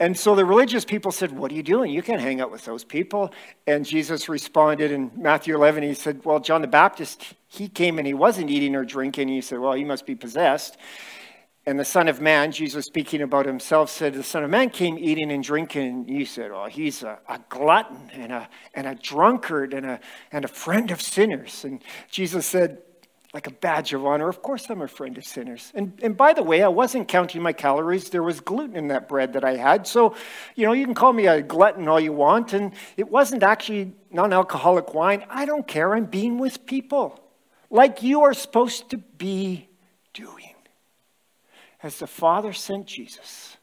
And 0.00 0.18
so 0.18 0.34
the 0.34 0.44
religious 0.44 0.84
people 0.84 1.12
said, 1.12 1.32
What 1.32 1.52
are 1.52 1.54
you 1.54 1.62
doing? 1.62 1.90
You 1.90 2.02
can't 2.02 2.20
hang 2.20 2.40
out 2.40 2.50
with 2.50 2.64
those 2.64 2.84
people. 2.84 3.32
And 3.66 3.84
Jesus 3.84 4.28
responded 4.28 4.90
in 4.90 5.10
Matthew 5.16 5.54
11, 5.54 5.82
he 5.82 5.94
said, 5.94 6.24
Well, 6.24 6.40
John 6.40 6.60
the 6.60 6.68
Baptist, 6.68 7.34
he 7.48 7.68
came 7.68 7.98
and 7.98 8.06
he 8.06 8.14
wasn't 8.14 8.50
eating 8.50 8.74
or 8.74 8.84
drinking. 8.84 9.28
He 9.28 9.40
said, 9.40 9.58
Well, 9.58 9.72
he 9.72 9.84
must 9.84 10.06
be 10.06 10.14
possessed. 10.14 10.76
And 11.64 11.78
the 11.78 11.84
Son 11.84 12.08
of 12.08 12.20
Man, 12.20 12.50
Jesus 12.50 12.86
speaking 12.86 13.22
about 13.22 13.46
himself, 13.46 13.88
said, 13.88 14.14
The 14.14 14.24
Son 14.24 14.42
of 14.42 14.50
Man 14.50 14.68
came 14.68 14.98
eating 14.98 15.30
and 15.30 15.44
drinking. 15.44 16.06
And 16.08 16.10
you 16.10 16.26
said, 16.26 16.50
Oh, 16.50 16.66
he's 16.66 17.04
a, 17.04 17.18
a, 17.28 17.38
glutton 17.48 18.10
and 18.12 18.32
a, 18.32 18.48
and 18.74 18.86
a 18.88 18.96
drunkard 18.96 19.72
and 19.72 19.86
a, 19.86 20.00
and 20.32 20.44
a 20.44 20.48
friend 20.48 20.90
of 20.90 21.00
sinners. 21.00 21.64
And 21.64 21.82
Jesus 22.10 22.46
said, 22.46 22.82
like 23.32 23.46
a 23.46 23.50
badge 23.50 23.94
of 23.94 24.04
honor, 24.04 24.28
of 24.28 24.42
course 24.42 24.68
I'm 24.68 24.82
a 24.82 24.88
friend 24.88 25.16
of 25.16 25.24
sinners. 25.24 25.72
And, 25.74 25.98
and 26.02 26.16
by 26.16 26.34
the 26.34 26.42
way, 26.42 26.62
I 26.62 26.68
wasn't 26.68 27.08
counting 27.08 27.40
my 27.40 27.54
calories. 27.54 28.10
There 28.10 28.22
was 28.22 28.40
gluten 28.40 28.76
in 28.76 28.88
that 28.88 29.08
bread 29.08 29.32
that 29.32 29.44
I 29.44 29.56
had. 29.56 29.86
So, 29.86 30.14
you 30.54 30.66
know, 30.66 30.72
you 30.72 30.84
can 30.84 30.94
call 30.94 31.14
me 31.14 31.26
a 31.26 31.40
glutton 31.40 31.88
all 31.88 31.98
you 31.98 32.12
want. 32.12 32.52
And 32.52 32.72
it 32.98 33.10
wasn't 33.10 33.42
actually 33.42 33.94
non 34.10 34.34
alcoholic 34.34 34.92
wine. 34.92 35.24
I 35.30 35.46
don't 35.46 35.66
care. 35.66 35.94
I'm 35.94 36.04
being 36.04 36.38
with 36.38 36.66
people 36.66 37.18
like 37.70 38.02
you 38.02 38.22
are 38.22 38.34
supposed 38.34 38.90
to 38.90 38.98
be 38.98 39.68
doing. 40.12 40.54
As 41.82 41.98
the 41.98 42.06
Father 42.06 42.52
sent 42.52 42.86
Jesus, 42.86 43.56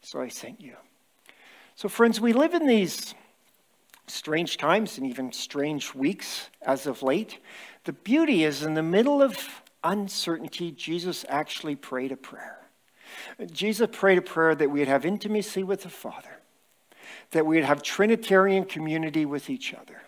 so 0.00 0.20
I 0.20 0.28
sent 0.28 0.60
you. 0.60 0.76
So, 1.74 1.88
friends, 1.88 2.20
we 2.20 2.32
live 2.32 2.54
in 2.54 2.66
these 2.66 3.14
strange 4.06 4.56
times 4.56 4.98
and 4.98 5.06
even 5.06 5.32
strange 5.32 5.94
weeks 5.94 6.48
as 6.62 6.86
of 6.86 7.02
late. 7.02 7.38
The 7.86 7.92
beauty 7.92 8.42
is 8.42 8.64
in 8.64 8.74
the 8.74 8.82
middle 8.82 9.22
of 9.22 9.62
uncertainty, 9.84 10.72
Jesus 10.72 11.24
actually 11.28 11.76
prayed 11.76 12.10
a 12.10 12.16
prayer. 12.16 12.58
Jesus 13.52 13.88
prayed 13.92 14.18
a 14.18 14.22
prayer 14.22 14.56
that 14.56 14.72
we'd 14.72 14.88
have 14.88 15.06
intimacy 15.06 15.62
with 15.62 15.82
the 15.82 15.88
Father, 15.88 16.40
that 17.30 17.46
we'd 17.46 17.64
have 17.64 17.84
Trinitarian 17.84 18.64
community 18.64 19.24
with 19.24 19.48
each 19.48 19.72
other, 19.72 20.02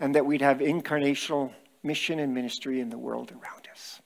and 0.00 0.14
that 0.14 0.24
we'd 0.24 0.40
have 0.40 0.60
incarnational 0.60 1.52
mission 1.82 2.18
and 2.18 2.32
ministry 2.32 2.80
in 2.80 2.88
the 2.88 2.96
world 2.96 3.30
around 3.32 3.68
us. 3.70 4.00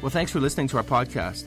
Well, 0.00 0.08
thanks 0.08 0.32
for 0.32 0.40
listening 0.40 0.68
to 0.68 0.78
our 0.78 0.82
podcast. 0.82 1.46